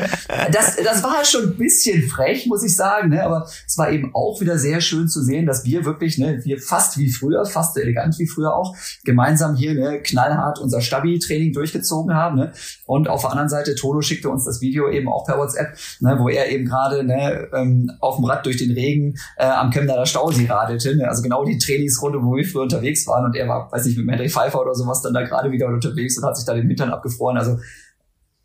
[0.51, 3.23] Das, das war schon ein bisschen frech, muss ich sagen, ne?
[3.23, 6.59] aber es war eben auch wieder sehr schön zu sehen, dass wir wirklich, ne, wir
[6.59, 11.53] fast wie früher, fast so elegant wie früher auch, gemeinsam hier ne, knallhart unser Stabi-Training
[11.53, 12.37] durchgezogen haben.
[12.37, 12.51] Ne?
[12.87, 16.17] Und auf der anderen Seite, Tolo schickte uns das Video eben auch per WhatsApp, ne,
[16.19, 20.05] wo er eben gerade ne, ähm, auf dem Rad durch den Regen äh, am Chemnader
[20.05, 20.97] Stausee radelte.
[21.07, 23.97] Also genau die Trainingsrunde, wo wir früher unterwegs unterwegs waren und er war, weiß nicht,
[23.97, 26.67] mit Henry Pfeiffer oder sowas dann da gerade wieder unterwegs und hat sich da den
[26.67, 27.37] Hintern abgefroren.
[27.37, 27.59] Also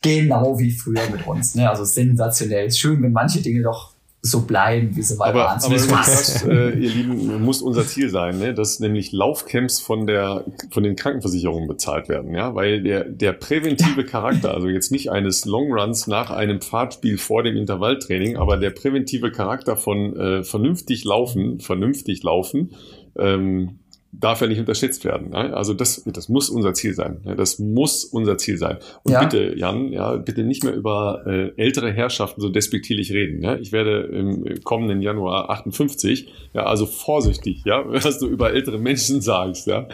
[0.03, 1.55] genau wie früher mit uns.
[1.55, 1.69] Ne?
[1.69, 2.67] Also sensationell.
[2.67, 6.71] Ist schön, wenn manche Dinge doch so bleiben, wie sie weiter aber, aber das, äh,
[6.71, 8.53] ihr Lieben, muss unser Ziel sein, ne?
[8.53, 14.05] dass nämlich Laufcamps von der von den Krankenversicherungen bezahlt werden, ja, weil der der präventive
[14.05, 19.33] Charakter, also jetzt nicht eines Longruns nach einem Pfadspiel vor dem Intervalltraining, aber der präventive
[19.33, 22.73] Charakter von äh, vernünftig laufen, vernünftig laufen,
[23.19, 23.79] ähm,
[24.13, 25.31] darf ja nicht unterschätzt werden.
[25.31, 25.55] Ne?
[25.57, 27.21] Also das, das muss unser Ziel sein.
[27.25, 27.37] Ne?
[27.37, 28.79] Das muss unser Ziel sein.
[29.05, 29.21] Und ja.
[29.21, 33.39] bitte, Jan, ja, bitte nicht mehr über äh, ältere Herrschaften so despektierlich reden.
[33.39, 33.59] Ne?
[33.61, 39.21] Ich werde im kommenden Januar 58, ja, also vorsichtig, ja, was du über ältere Menschen
[39.21, 39.87] sagst, ja.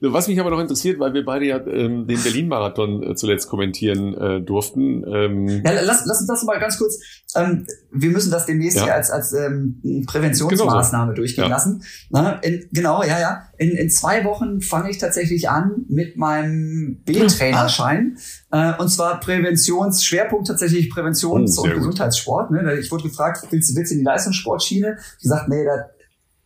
[0.00, 4.14] Was mich aber noch interessiert, weil wir beide ja ähm, den Berlin-Marathon äh, zuletzt kommentieren
[4.14, 5.04] äh, durften.
[5.06, 6.98] Ähm, ja, lass, lass uns das mal ganz kurz.
[7.36, 8.84] Ähm, wir müssen das demnächst ja.
[8.84, 11.22] hier als, als ähm, Präventionsmaßnahme genau so.
[11.22, 11.50] durchgehen ja.
[11.50, 11.82] lassen.
[12.10, 17.02] Na, in, genau, ja, ja in, in zwei Wochen fange ich tatsächlich an mit meinem
[17.04, 18.18] B-Trainerschein.
[18.50, 18.72] Ah.
[18.72, 22.50] Äh, und zwar Präventionsschwerpunkt tatsächlich Präventions- oh, und Gesundheitssport.
[22.50, 22.78] Ne?
[22.78, 24.98] Ich wurde gefragt, willst, willst du in die Leistungssportschiene?
[25.16, 25.90] Ich gesagt, nee, da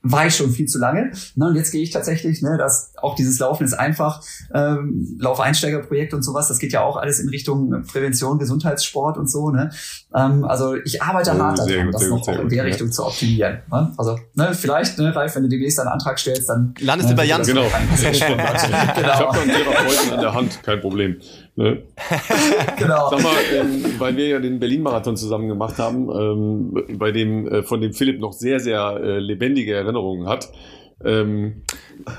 [0.03, 1.11] war ich schon viel zu lange.
[1.35, 4.23] Ne, und jetzt gehe ich tatsächlich, ne, dass auch dieses Laufen ist einfach,
[4.55, 9.51] ähm, Laufeinsteigerprojekt und sowas, das geht ja auch alles in Richtung Prävention, Gesundheitssport und so.
[9.51, 9.71] Ne?
[10.15, 13.59] Ähm, also ich arbeite oh, hart daran, das noch auch in der Richtung zu optimieren.
[13.71, 13.93] Ne?
[13.97, 17.21] Also ne, vielleicht, ne, Ralf, wenn du demnächst einen Antrag stellst, dann landest ne, du
[17.21, 17.43] bei Jan.
[17.43, 17.63] Genau.
[17.63, 17.79] genau.
[18.11, 21.17] Ich habe da einen Therapeuten an der Hand, kein Problem.
[21.59, 21.83] Ne?
[22.79, 23.11] genau.
[23.11, 27.63] Sag mal, ähm, weil wir ja den Berlin-Marathon zusammen gemacht haben, ähm, bei dem, äh,
[27.65, 30.53] von dem Philipp noch sehr, sehr äh, lebendige Erinnerungen hat.
[31.05, 31.65] Ähm,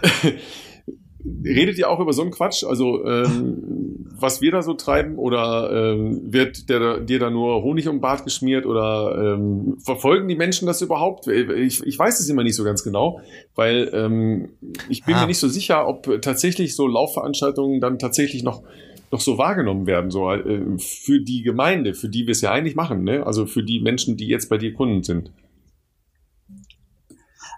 [1.46, 2.66] redet ihr auch über so einen Quatsch?
[2.66, 5.18] Also, ähm, was wir da so treiben?
[5.18, 8.66] Oder ähm, wird der, dir da nur Honig um den Bart geschmiert?
[8.66, 11.28] Oder ähm, verfolgen die Menschen das überhaupt?
[11.28, 13.22] Ich, ich weiß es immer nicht so ganz genau,
[13.56, 14.50] weil ähm,
[14.90, 15.22] ich bin ah.
[15.22, 18.64] mir nicht so sicher, ob tatsächlich so Laufveranstaltungen dann tatsächlich noch
[19.12, 22.76] noch so wahrgenommen werden, so äh, für die Gemeinde, für die wir es ja eigentlich
[22.76, 23.26] machen, ne?
[23.26, 25.32] Also für die Menschen, die jetzt bei dir Kunden sind.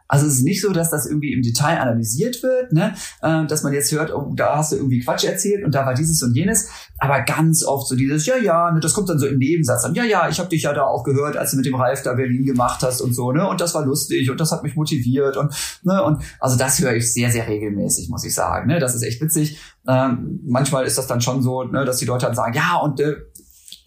[0.07, 2.93] Also es ist nicht so, dass das irgendwie im Detail analysiert wird, ne?
[3.21, 5.93] Äh, dass man jetzt hört, oh, da hast du irgendwie Quatsch erzählt und da war
[5.93, 6.69] dieses und jenes,
[6.99, 9.95] aber ganz oft so dieses, ja, ja, ne, das kommt dann so im Nebensatz an,
[9.95, 12.13] ja, ja, ich habe dich ja da auch gehört, als du mit dem Ralf da
[12.13, 13.47] Berlin gemacht hast und so, ne?
[13.47, 16.03] Und das war lustig und das hat mich motiviert und, ne?
[16.03, 18.67] Und also das höre ich sehr, sehr regelmäßig, muss ich sagen.
[18.67, 18.79] Ne?
[18.79, 19.59] Das ist echt witzig.
[19.87, 22.99] Ähm, manchmal ist das dann schon so, ne, dass die Leute dann sagen, ja, und
[22.99, 23.15] äh,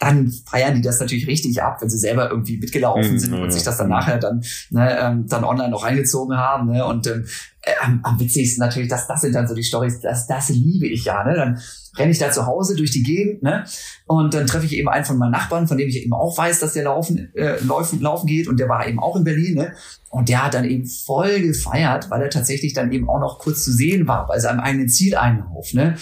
[0.04, 3.52] dann feiern die das natürlich richtig ab, wenn sie selber irgendwie mitgelaufen mhm, sind und
[3.52, 6.70] sich das dann nachher dann, ne, ähm, dann online noch reingezogen haben.
[6.72, 6.84] Ne?
[6.84, 7.24] Und ähm,
[7.62, 10.86] äh, am, am witzigsten natürlich, dass das sind dann so die Stories, das, das liebe
[10.86, 11.24] ich ja.
[11.24, 11.34] Ne?
[11.34, 11.58] Dann
[11.96, 13.64] renne ich da zu Hause durch die Gegend, ne?
[14.06, 16.60] Und dann treffe ich eben einen von meinen Nachbarn, von dem ich eben auch weiß,
[16.60, 19.72] dass der laufen, äh, laufen, laufen geht und der war eben auch in Berlin, ne?
[20.10, 23.64] Und der hat dann eben voll gefeiert, weil er tatsächlich dann eben auch noch kurz
[23.64, 25.96] zu sehen war bei seinem eigenen Zieleinlauf, ne?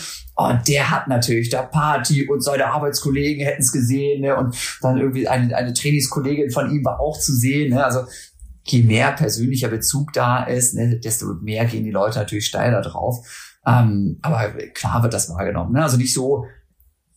[0.51, 4.37] Und der hat natürlich da Party und seine Arbeitskollegen hätten es gesehen, ne?
[4.37, 7.85] Und dann irgendwie eine, eine Trainingskollegin von ihm war auch zu sehen, ne?
[7.85, 8.01] Also
[8.65, 12.81] je mehr persönlicher Bezug da ist, ne, desto mehr gehen die Leute natürlich steil da
[12.81, 13.27] drauf.
[13.67, 15.73] Ähm, aber klar wird das wahrgenommen.
[15.73, 15.83] Ne?
[15.83, 16.47] Also nicht so,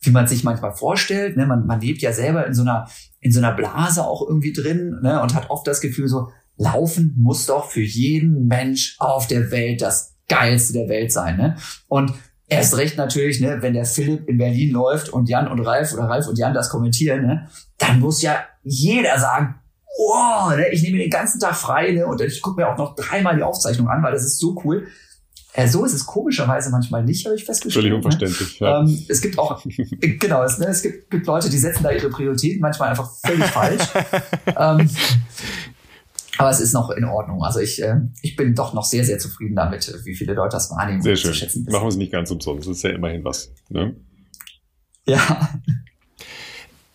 [0.00, 1.36] wie man sich manchmal vorstellt.
[1.36, 1.46] Ne?
[1.46, 2.88] Man, man lebt ja selber in so einer
[3.20, 5.20] in so einer Blase auch irgendwie drin ne?
[5.20, 9.82] und hat oft das Gefühl so, Laufen muss doch für jeden Mensch auf der Welt
[9.82, 11.36] das geilste der Welt sein.
[11.36, 11.56] Ne?
[11.88, 12.12] Und
[12.48, 16.04] erst recht natürlich, ne, wenn der Philipp in Berlin läuft und Jan und Ralf oder
[16.04, 19.56] Ralf und Jan das kommentieren, ne, dann muss ja jeder sagen,
[19.98, 22.78] oh, ne, ich nehme mir den ganzen Tag frei ne, und ich gucke mir auch
[22.78, 24.86] noch dreimal die Aufzeichnung an, weil das ist so cool.
[25.54, 27.82] Äh, so ist es komischerweise manchmal nicht, habe ich festgestellt.
[27.82, 27.96] Völlig ne?
[27.96, 28.60] unverständlich.
[28.60, 28.66] Ne?
[28.66, 28.80] Ja.
[28.80, 29.62] Ähm, es gibt auch,
[30.00, 33.46] genau, es, ne, es gibt, gibt Leute, die setzen da ihre Prioritäten manchmal einfach völlig
[33.46, 33.82] falsch.
[34.56, 34.90] ähm,
[36.38, 37.42] aber es ist noch in Ordnung.
[37.42, 40.70] Also ich, äh, ich bin doch noch sehr, sehr zufrieden damit, wie viele Leute das
[40.70, 41.02] wahrnehmen.
[41.02, 41.32] Sehr schön.
[41.64, 42.68] Machen wir es nicht ganz umsonst.
[42.68, 43.50] Das ist ja immerhin was.
[43.68, 43.94] Ne?
[45.06, 45.50] Ja.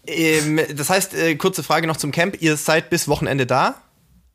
[0.06, 2.42] Ähm, das heißt, äh, kurze Frage noch zum Camp.
[2.42, 3.76] Ihr seid bis Wochenende da,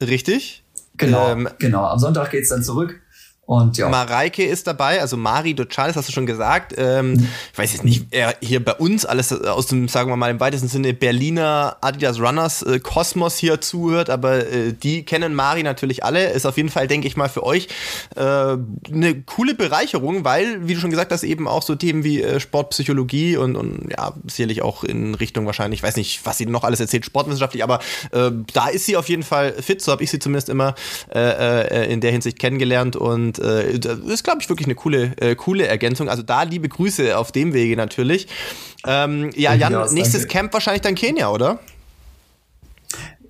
[0.03, 0.65] richtig?
[0.97, 1.85] Genau, ähm, genau.
[1.85, 3.01] Am Sonntag geht's dann zurück.
[3.47, 3.89] Und ja.
[3.89, 6.75] Mareike ist dabei, also Mari Dochales, hast du schon gesagt.
[6.77, 7.29] Ähm, mhm.
[7.53, 10.41] Ich weiß jetzt nicht, er hier bei uns alles aus dem, sagen wir mal, im
[10.41, 16.03] weitesten Sinne Berliner Adidas Runners äh, Kosmos hier zuhört, aber äh, die kennen Mari natürlich
[16.03, 16.31] alle.
[16.31, 17.69] Ist auf jeden Fall, denke ich mal, für euch
[18.17, 22.23] äh, eine coole Bereicherung, weil, wie du schon gesagt hast, eben auch so Themen wie
[22.23, 26.47] äh, Sportpsychologie und, und ja, sicherlich auch in Richtung wahrscheinlich, ich weiß nicht, was sie
[26.47, 27.79] noch alles erzählt, sportwissenschaftlich, aber
[28.11, 30.75] äh, da ist sie auf jeden Fall fit, so habe ich sie zumindest immer
[31.15, 34.75] äh, äh, in der Hinsicht kennengelernt und und äh, das ist, glaube ich, wirklich eine
[34.75, 36.09] coole, äh, coole Ergänzung.
[36.09, 38.29] Also da liebe Grüße auf dem Wege natürlich.
[38.87, 40.33] Ähm, ja, Jan, ja, nächstes danke.
[40.33, 41.59] Camp wahrscheinlich dann Kenia, oder?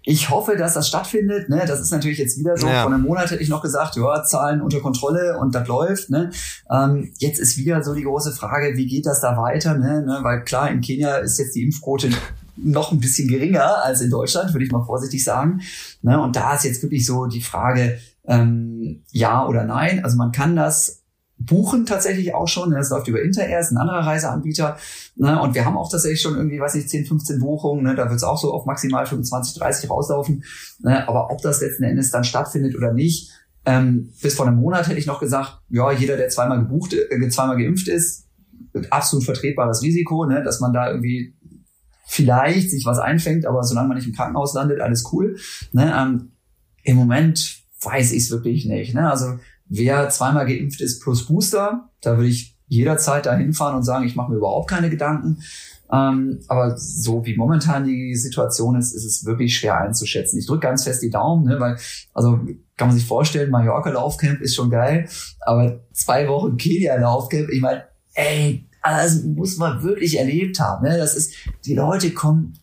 [0.08, 1.48] Ich hoffe, dass das stattfindet.
[1.48, 1.64] Ne?
[1.66, 2.68] Das ist natürlich jetzt wieder so.
[2.68, 2.84] Ja.
[2.84, 6.10] Vor einem Monat hätte ich noch gesagt, ja, Zahlen unter Kontrolle und das läuft.
[6.10, 6.30] Ne?
[6.70, 9.74] Ähm, jetzt ist wieder so die große Frage, wie geht das da weiter?
[9.74, 10.02] Ne?
[10.02, 10.20] ne?
[10.22, 12.10] Weil klar, in Kenia ist jetzt die Impfquote
[12.56, 15.60] noch ein bisschen geringer als in Deutschland, würde ich mal vorsichtig sagen.
[16.02, 16.20] Ne?
[16.22, 20.04] Und da ist jetzt wirklich so die Frage, ähm, ja oder nein.
[20.04, 21.02] Also man kann das
[21.38, 22.70] buchen tatsächlich auch schon.
[22.70, 24.76] Das läuft über Interair, ist ein anderer Reiseanbieter.
[25.16, 25.40] Ne?
[25.40, 27.84] Und wir haben auch tatsächlich schon irgendwie, weiß nicht, 10, 15 Buchungen.
[27.84, 27.94] Ne?
[27.94, 30.44] Da wird es auch so auf maximal 25, 30 rauslaufen.
[30.80, 31.06] Ne?
[31.08, 33.30] Aber ob das letzten Endes dann stattfindet oder nicht,
[33.66, 37.28] ähm, bis vor einem Monat hätte ich noch gesagt, ja, jeder, der zweimal gebucht, äh,
[37.28, 38.26] zweimal geimpft ist,
[38.90, 40.42] absolut vertretbares Risiko, ne?
[40.42, 41.34] dass man da irgendwie
[42.06, 45.36] vielleicht sich was einfängt, aber solange man nicht im Krankenhaus landet, alles cool.
[45.72, 45.92] Ne?
[45.96, 46.30] Ähm,
[46.84, 47.55] Im Moment
[47.86, 48.94] weiß ich es wirklich nicht.
[48.94, 49.10] Ne?
[49.10, 54.06] Also wer zweimal geimpft ist plus Booster, da würde ich jederzeit da hinfahren und sagen,
[54.06, 55.38] ich mache mir überhaupt keine Gedanken.
[55.92, 60.38] Ähm, aber so wie momentan die Situation ist, ist es wirklich schwer einzuschätzen.
[60.38, 61.76] Ich drücke ganz fest die Daumen, ne, weil,
[62.12, 62.40] also
[62.76, 65.08] kann man sich vorstellen, Mallorca Laufcamp ist schon geil,
[65.40, 67.84] aber zwei Wochen Kenia Laufcamp, ich meine,
[68.14, 70.86] ey, das muss man wirklich erlebt haben.
[70.86, 70.98] Ne?
[70.98, 71.34] Das ist,
[71.64, 72.54] die Leute kommen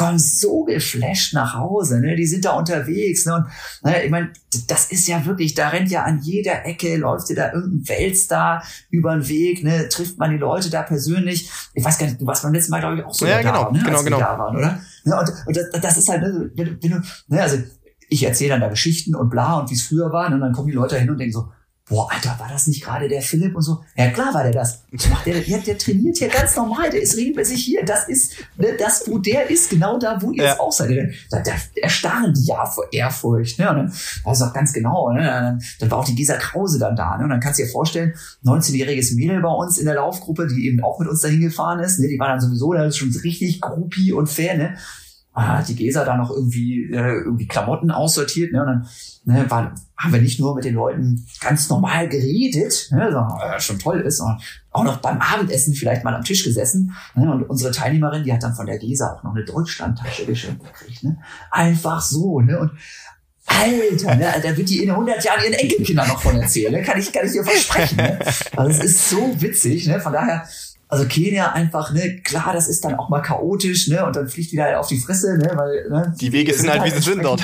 [0.00, 2.16] kommen so geflasht nach Hause, ne?
[2.16, 3.34] Die sind da unterwegs, ne?
[3.34, 3.44] Und
[3.84, 4.30] ne, ich meine,
[4.66, 8.64] das ist ja wirklich, da rennt ja an jeder Ecke, läuft dir da irgendein Weltstar
[8.88, 9.90] über den Weg, ne?
[9.90, 11.50] Trifft man die Leute da persönlich.
[11.74, 13.50] Ich weiß gar nicht, du warst beim letzten Mal, glaube ich, auch so ja, da,
[13.50, 13.78] genau, ne?
[13.78, 14.18] genau, Als genau.
[14.18, 14.80] da waren, oder?
[15.04, 17.58] Ja, und, und das, das ist halt, ne, wenn, wenn du, ne, also
[18.08, 20.36] ich erzähle dann da Geschichten und bla und wie es früher war, ne?
[20.36, 21.52] und dann kommen die Leute hin und denken so,
[21.90, 23.80] boah, Alter, war das nicht gerade der Philipp und so?
[23.96, 24.84] Ja, klar war der das.
[25.26, 27.84] Der, der, der trainiert hier ganz normal, der ist regelmäßig hier.
[27.84, 30.60] Das ist ne, das, wo der ist, genau da, wo ihr ja.
[30.60, 30.90] auch seid.
[31.30, 33.58] Da, da erstarren die ja vor Ehrfurcht.
[33.58, 33.68] Ne?
[33.68, 33.92] Und dann
[34.24, 35.12] war es auch ganz genau.
[35.12, 35.24] Ne?
[35.24, 37.18] Dann, dann war auch die Gesa Krause dann da.
[37.18, 37.24] Ne?
[37.24, 38.14] Und dann kannst du dir vorstellen,
[38.44, 41.98] 19-jähriges Mädel bei uns in der Laufgruppe, die eben auch mit uns dahin gefahren ist,
[41.98, 42.06] ne?
[42.06, 44.76] die war dann sowieso da ist schon richtig groupie und Fan, ne?
[45.32, 48.60] Ah, die Gesa da noch irgendwie, äh, irgendwie Klamotten aussortiert, ne?
[48.60, 48.88] Und dann
[49.24, 53.60] ne, war, haben wir nicht nur mit den Leuten ganz normal geredet, ne, sondern äh,
[53.60, 56.94] schon toll ist, sondern auch noch beim Abendessen vielleicht mal am Tisch gesessen.
[57.14, 60.64] Ne, und unsere Teilnehmerin, die hat dann von der Gesa auch noch eine Deutschlandtasche geschenkt
[60.64, 61.04] gekriegt.
[61.04, 61.18] Ne?
[61.50, 62.40] Einfach so.
[62.40, 62.58] Ne?
[62.58, 62.72] Und
[63.46, 66.72] Alter, ne, da wird die in 100 Jahren ihren Enkelkindern noch von erzählen.
[66.72, 66.82] Ne?
[66.82, 67.96] Kann, ich, kann ich dir versprechen.
[67.96, 68.18] Ne?
[68.56, 69.86] Also es ist so witzig.
[69.86, 70.00] Ne?
[70.00, 70.46] Von daher,
[70.90, 74.50] also Kenia einfach, ne, klar, das ist dann auch mal chaotisch, ne, und dann fliegt
[74.50, 77.24] wieder auf die Fresse, ne, weil, ne, die Wege sind, sind halt, wie sie sind
[77.24, 77.42] dort.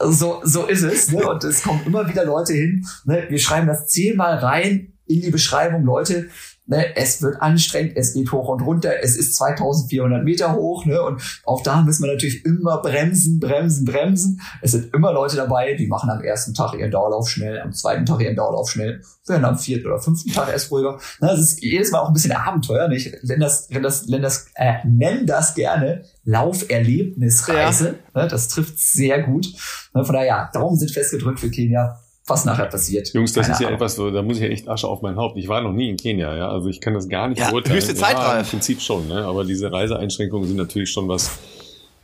[0.00, 3.68] so, so ist es, ne, und es kommen immer wieder Leute hin, ne, wir schreiben
[3.68, 6.28] das zehnmal rein in die Beschreibung, Leute,
[6.70, 11.02] ne, es wird anstrengend, es geht hoch und runter, es ist 2400 Meter hoch, ne,
[11.02, 14.40] und auch da müssen wir natürlich immer bremsen, bremsen, bremsen.
[14.62, 18.06] Es sind immer Leute dabei, die machen am ersten Tag ihren Dauerlauf schnell, am zweiten
[18.06, 20.98] Tag ihren Dauerlauf schnell, werden am vierten oder fünften Tag erst ruhiger.
[21.20, 23.12] Ne, das ist jedes Mal auch ein bisschen Abenteuer, nicht?
[23.24, 27.98] Nenn das, nenn das, nenn das, äh, nenn das gerne Lauferlebnisreise.
[28.14, 28.22] Ja.
[28.22, 29.48] Ne, das trifft sehr gut.
[29.92, 31.98] Ne, von daher, ja, Daumen sind festgedrückt für Kenia
[32.30, 33.12] was nachher passiert.
[33.12, 33.76] Jungs, das Keine ist ja Ahnung.
[33.76, 35.36] etwas so, da muss ich ja echt Asche auf mein Haupt.
[35.36, 37.76] Ich war noch nie in Kenia, ja, also ich kann das gar nicht ja, beurteilen.
[37.76, 39.24] Höchste Zeit, ja, Im Prinzip schon, ne?
[39.24, 41.38] aber diese Reiseeinschränkungen sind natürlich schon was,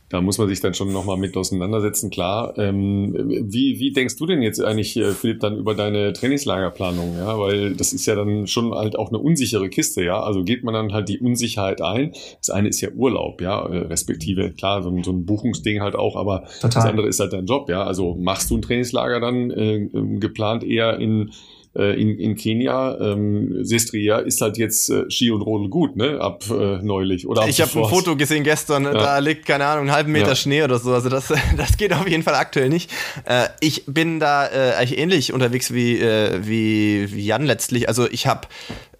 [0.09, 2.57] da muss man sich dann schon nochmal mit auseinandersetzen, klar.
[2.57, 3.13] Ähm,
[3.45, 7.17] wie, wie denkst du denn jetzt eigentlich, äh, Philipp, dann über deine Trainingslagerplanung?
[7.17, 10.21] Ja, weil das ist ja dann schon halt auch eine unsichere Kiste, ja.
[10.21, 12.13] Also geht man dann halt die Unsicherheit ein.
[12.39, 15.95] Das eine ist ja Urlaub, ja, äh, respektive, klar, so ein, so ein Buchungsding halt
[15.95, 16.69] auch, aber Total.
[16.69, 17.83] das andere ist halt dein Job, ja.
[17.83, 21.31] Also machst du ein Trainingslager dann äh, ähm, geplant eher in
[21.77, 22.97] äh, in, in Kenia.
[22.99, 26.19] Ähm, Sestria ist halt jetzt äh, Ski und Rodel gut, ne?
[26.19, 27.27] Ab äh, neulich.
[27.27, 28.93] Oder ich habe ein Foto gesehen gestern, ja.
[28.93, 30.35] da liegt, keine Ahnung, einen halben Meter ja.
[30.35, 30.93] Schnee oder so.
[30.93, 32.91] Also das, das geht auf jeden Fall aktuell nicht.
[33.25, 37.87] Äh, ich bin da äh, eigentlich ähnlich unterwegs wie, äh, wie, wie Jan letztlich.
[37.87, 38.47] Also ich habe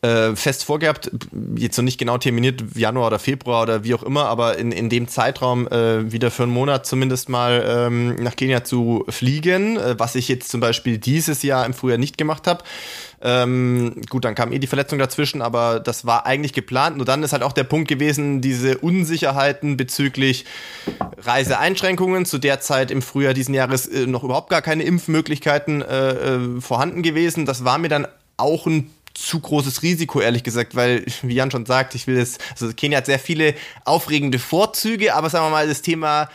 [0.07, 1.11] äh, fest vorgehabt,
[1.55, 4.89] jetzt noch nicht genau terminiert, Januar oder Februar oder wie auch immer, aber in, in
[4.89, 9.95] dem Zeitraum äh, wieder für einen Monat zumindest mal ähm, nach Kenia zu fliegen, äh,
[9.97, 12.63] was ich jetzt zum Beispiel dieses Jahr im Frühjahr nicht gemacht habe.
[13.19, 16.97] Ähm, gut, dann kam eh die Verletzung dazwischen, aber das war eigentlich geplant.
[16.97, 20.45] Nur dann ist halt auch der Punkt gewesen, diese Unsicherheiten bezüglich
[21.17, 22.25] Reiseeinschränkungen.
[22.25, 26.61] Zu der Zeit im Frühjahr diesen Jahres äh, noch überhaupt gar keine Impfmöglichkeiten äh, äh
[26.61, 27.45] vorhanden gewesen.
[27.45, 31.65] Das war mir dann auch ein zu großes Risiko, ehrlich gesagt, weil, wie Jan schon
[31.65, 35.68] sagt, ich will das, also Kenia hat sehr viele aufregende Vorzüge, aber sagen wir mal,
[35.68, 36.30] das Thema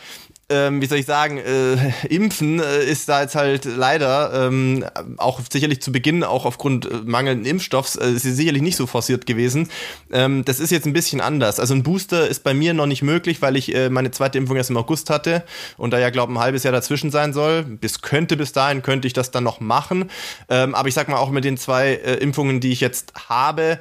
[0.53, 1.75] ähm, wie soll ich sagen, äh,
[2.07, 4.85] Impfen äh, ist da jetzt halt leider ähm,
[5.17, 9.25] auch sicherlich zu Beginn, auch aufgrund äh, mangelnden Impfstoffs, äh, ist sicherlich nicht so forciert
[9.25, 9.69] gewesen.
[10.11, 11.59] Ähm, das ist jetzt ein bisschen anders.
[11.59, 14.57] Also ein Booster ist bei mir noch nicht möglich, weil ich äh, meine zweite Impfung
[14.57, 15.43] erst im August hatte
[15.77, 17.63] und da ja, glaube ein halbes Jahr dazwischen sein soll.
[17.63, 20.11] Bis könnte bis dahin, könnte ich das dann noch machen.
[20.49, 23.79] Ähm, aber ich sag mal, auch mit den zwei äh, Impfungen, die ich jetzt habe,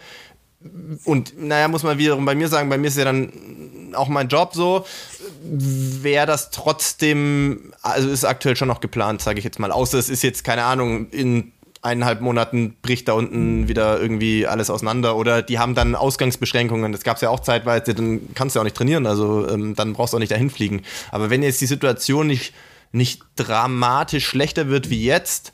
[1.05, 3.33] und naja, muss man wiederum bei mir sagen, bei mir ist ja dann
[3.95, 4.87] auch mein Job so,
[5.43, 9.73] wäre das trotzdem, also ist aktuell schon noch geplant, sage ich jetzt mal.
[9.73, 11.53] Außer es ist jetzt, keine Ahnung, in
[11.83, 16.93] eineinhalb Monaten bricht da unten wieder irgendwie alles auseinander oder die haben dann Ausgangsbeschränkungen.
[16.93, 19.75] Das gab es ja auch zeitweise, dann kannst du ja auch nicht trainieren, also ähm,
[19.75, 20.83] dann brauchst du auch nicht dahin fliegen.
[21.11, 22.55] Aber wenn jetzt die Situation nicht,
[22.93, 25.53] nicht dramatisch schlechter wird wie jetzt,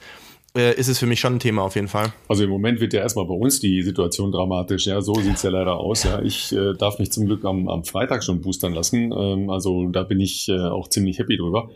[0.59, 2.13] äh, ist es für mich schon ein Thema auf jeden Fall.
[2.27, 4.87] Also im Moment wird ja erstmal bei uns die Situation dramatisch.
[4.87, 6.03] Ja, so sieht's ja leider aus.
[6.03, 9.13] Ja, ich äh, darf mich zum Glück am, am Freitag schon boostern lassen.
[9.17, 11.71] Ähm, also da bin ich äh, auch ziemlich happy drüber.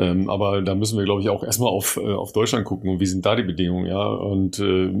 [0.00, 3.00] Ähm, aber da müssen wir, glaube ich, auch erstmal auf, äh, auf Deutschland gucken und
[3.00, 4.06] wie sind da die Bedingungen, ja.
[4.06, 4.92] Und äh,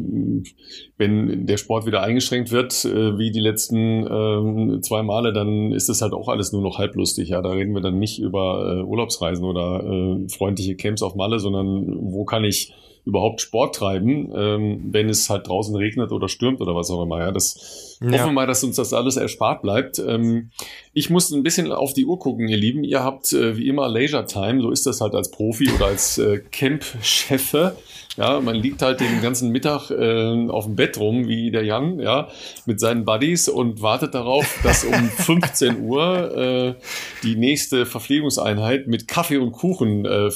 [0.96, 5.88] wenn der Sport wieder eingeschränkt wird, äh, wie die letzten äh, zwei Male, dann ist
[5.88, 7.28] das halt auch alles nur noch halblustig.
[7.28, 11.38] Ja, da reden wir dann nicht über äh, Urlaubsreisen oder äh, freundliche Camps auf Malle,
[11.38, 12.74] sondern wo kann ich
[13.08, 17.20] überhaupt Sport treiben, ähm, wenn es halt draußen regnet oder stürmt oder was auch immer.
[17.20, 18.12] Ja, das ja.
[18.12, 19.98] hoffen wir mal, dass uns das alles erspart bleibt.
[19.98, 20.50] Ähm,
[20.92, 22.84] ich muss ein bisschen auf die Uhr gucken, ihr Lieben.
[22.84, 26.18] Ihr habt äh, wie immer Leisure Time, so ist das halt als Profi oder als
[26.18, 27.76] äh, Camp-Chefe.
[28.18, 32.00] Ja, man liegt halt den ganzen Mittag äh, auf dem Bett rum, wie der Jan,
[32.00, 32.26] ja,
[32.66, 36.74] mit seinen Buddies und wartet darauf, dass um 15 Uhr äh,
[37.22, 40.30] die nächste Verpflegungseinheit mit Kaffee und Kuchen äh,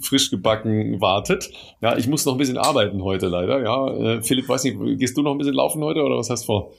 [0.00, 1.50] frisch gebacken wartet.
[1.80, 3.64] Ja, ich muss noch ein bisschen arbeiten heute leider.
[3.64, 6.42] Ja, äh, Philipp, weiß nicht, gehst du noch ein bisschen laufen heute oder was hast
[6.42, 6.72] du vor?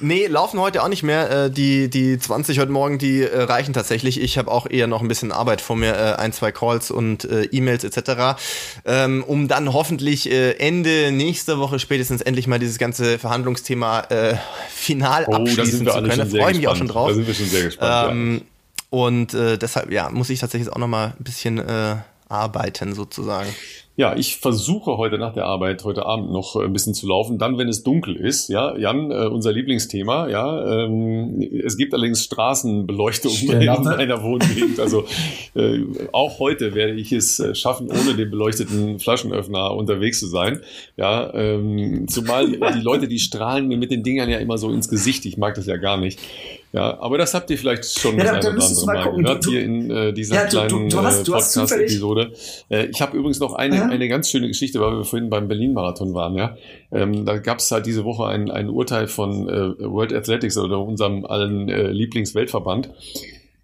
[0.00, 1.30] Nee, laufen heute auch nicht mehr.
[1.46, 4.20] Äh, die, die 20 heute Morgen, die äh, reichen tatsächlich.
[4.20, 7.28] Ich habe auch eher noch ein bisschen Arbeit vor mir, äh, ein, zwei Calls und
[7.30, 8.40] E-Mails etc.,
[8.84, 14.06] ähm, um dann hoffentlich Ende nächster Woche spätestens endlich mal dieses ganze Verhandlungsthema
[14.68, 16.18] final oh, abschließen zu können.
[16.18, 17.08] Da freue ich mich auch schon drauf.
[17.08, 18.12] Da sind wir schon sehr gespannt.
[18.12, 18.44] Ähm, ja.
[18.90, 21.62] Und deshalb, ja, muss ich tatsächlich auch noch mal ein bisschen
[22.28, 23.48] arbeiten sozusagen.
[23.98, 27.36] Ja, ich versuche heute nach der Arbeit, heute Abend noch äh, ein bisschen zu laufen,
[27.36, 28.48] dann, wenn es dunkel ist.
[28.48, 30.28] Ja, Jan, äh, unser Lieblingsthema.
[30.28, 34.78] Ja, ähm, es gibt allerdings Straßenbeleuchtung in meiner Wohngegend.
[34.78, 35.04] Also
[35.56, 35.80] äh,
[36.12, 40.60] auch heute werde ich es äh, schaffen, ohne den beleuchteten Flaschenöffner unterwegs zu sein.
[40.96, 44.88] Ja, ähm, zumal die Leute, die strahlen mir mit den Dingern ja immer so ins
[44.88, 45.26] Gesicht.
[45.26, 46.20] Ich mag das ja gar nicht.
[46.72, 49.62] Ja, aber das habt ihr vielleicht schon ja, das eine oder andere Mal, gehört hier
[49.62, 52.32] in äh, dieser ja, kleinen du, äh, Podcast-Episode.
[52.68, 53.86] Äh, ich habe übrigens noch eine, ja.
[53.86, 56.34] eine ganz schöne Geschichte, weil wir vorhin beim Berlin-Marathon waren.
[56.36, 56.58] Ja,
[56.92, 60.78] ähm, Da gab es halt diese Woche ein, ein Urteil von äh, World Athletics oder
[60.78, 62.90] unserem allen äh, Lieblingsweltverband.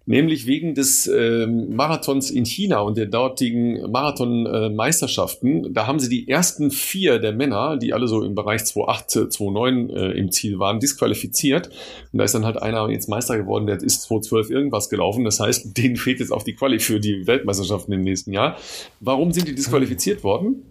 [0.05, 5.73] Nämlich wegen des äh, Marathons in China und der dortigen Marathon-Meisterschaften.
[5.73, 9.93] da haben sie die ersten vier der Männer, die alle so im Bereich 2.8, 2.9
[9.93, 11.69] äh, im Ziel waren, disqualifiziert.
[12.11, 15.25] Und da ist dann halt einer jetzt Meister geworden, der ist 2.12 irgendwas gelaufen.
[15.25, 18.57] Das heißt, denen fehlt jetzt auch die Quali für die Weltmeisterschaften im nächsten Jahr.
[18.99, 20.63] Warum sind die disqualifiziert worden?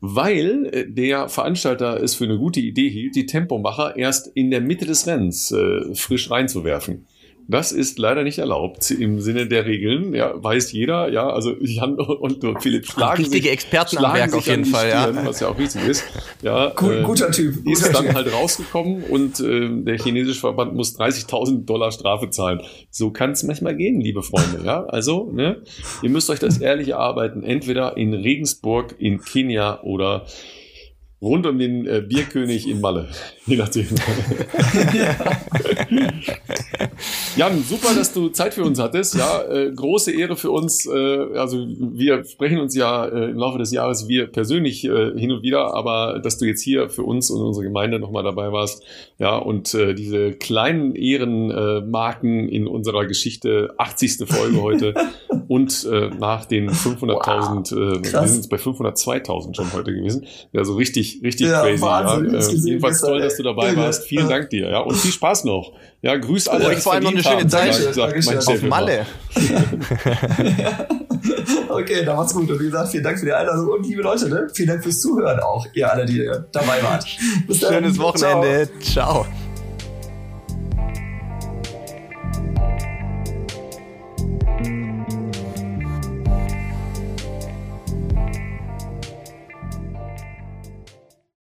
[0.00, 4.60] weil äh, der Veranstalter es für eine gute Idee hielt, die Tempomacher erst in der
[4.60, 7.06] Mitte des Rennens äh, frisch reinzuwerfen.
[7.48, 10.14] Das ist leider nicht erlaubt im Sinne der Regeln.
[10.14, 11.10] Ja, weiß jeder.
[11.10, 15.14] Ja, also Jan und Philipp schlagen Richtige sich, Experten am Werk auf jeden Fall, Stirn,
[15.16, 15.26] ja.
[15.26, 16.04] Was ja auch richtig ist.
[16.42, 17.64] Ja, Gut, äh, guter Typ.
[17.64, 22.62] Guter ist dann halt rausgekommen und äh, der chinesische Verband muss 30.000 Dollar Strafe zahlen.
[22.90, 24.62] So kann es manchmal gehen, liebe Freunde.
[24.64, 25.62] Ja, also ne,
[26.02, 27.44] ihr müsst euch das ehrlich erarbeiten.
[27.44, 30.26] Entweder in Regensburg, in Kenia oder
[31.20, 33.08] rund um den äh, Bierkönig in Malle.
[33.46, 33.86] Je nachdem.
[37.36, 39.14] Jan, super, dass du Zeit für uns hattest.
[39.14, 40.86] Ja, äh, große Ehre für uns.
[40.86, 45.30] Äh, also wir sprechen uns ja äh, im Laufe des Jahres wir persönlich äh, hin
[45.32, 48.82] und wieder, aber dass du jetzt hier für uns und unsere Gemeinde nochmal dabei warst,
[49.18, 54.26] ja, und äh, diese kleinen Ehrenmarken in unserer Geschichte, 80.
[54.26, 54.94] Folge heute
[55.48, 56.96] und äh, nach den 500.000,
[57.72, 60.26] wow, äh, wir sind bei 502.000 schon heute gewesen.
[60.52, 61.82] Ja, so richtig, richtig ja, crazy.
[61.82, 62.40] Wahnsinn, ja.
[62.40, 64.04] Äh, jedenfalls toll, dass du dabei ja, warst.
[64.04, 65.72] Vielen Dank dir, ja, und viel Spaß noch.
[66.02, 66.68] Ja, grüß alle.
[66.68, 67.98] Und vor allem noch eine schöne Zeit.
[67.98, 69.06] Auf Malle.
[71.68, 72.50] okay, dann macht's gut.
[72.50, 74.48] Und wie gesagt, vielen Dank für die Einladung und liebe Leute, ne?
[74.52, 77.06] vielen Dank fürs Zuhören auch, ihr alle, die dabei wart.
[77.46, 77.74] Bis dann.
[77.74, 78.68] Schönes Wochenende.
[78.80, 79.24] Ciao.
[79.24, 79.45] Ciao.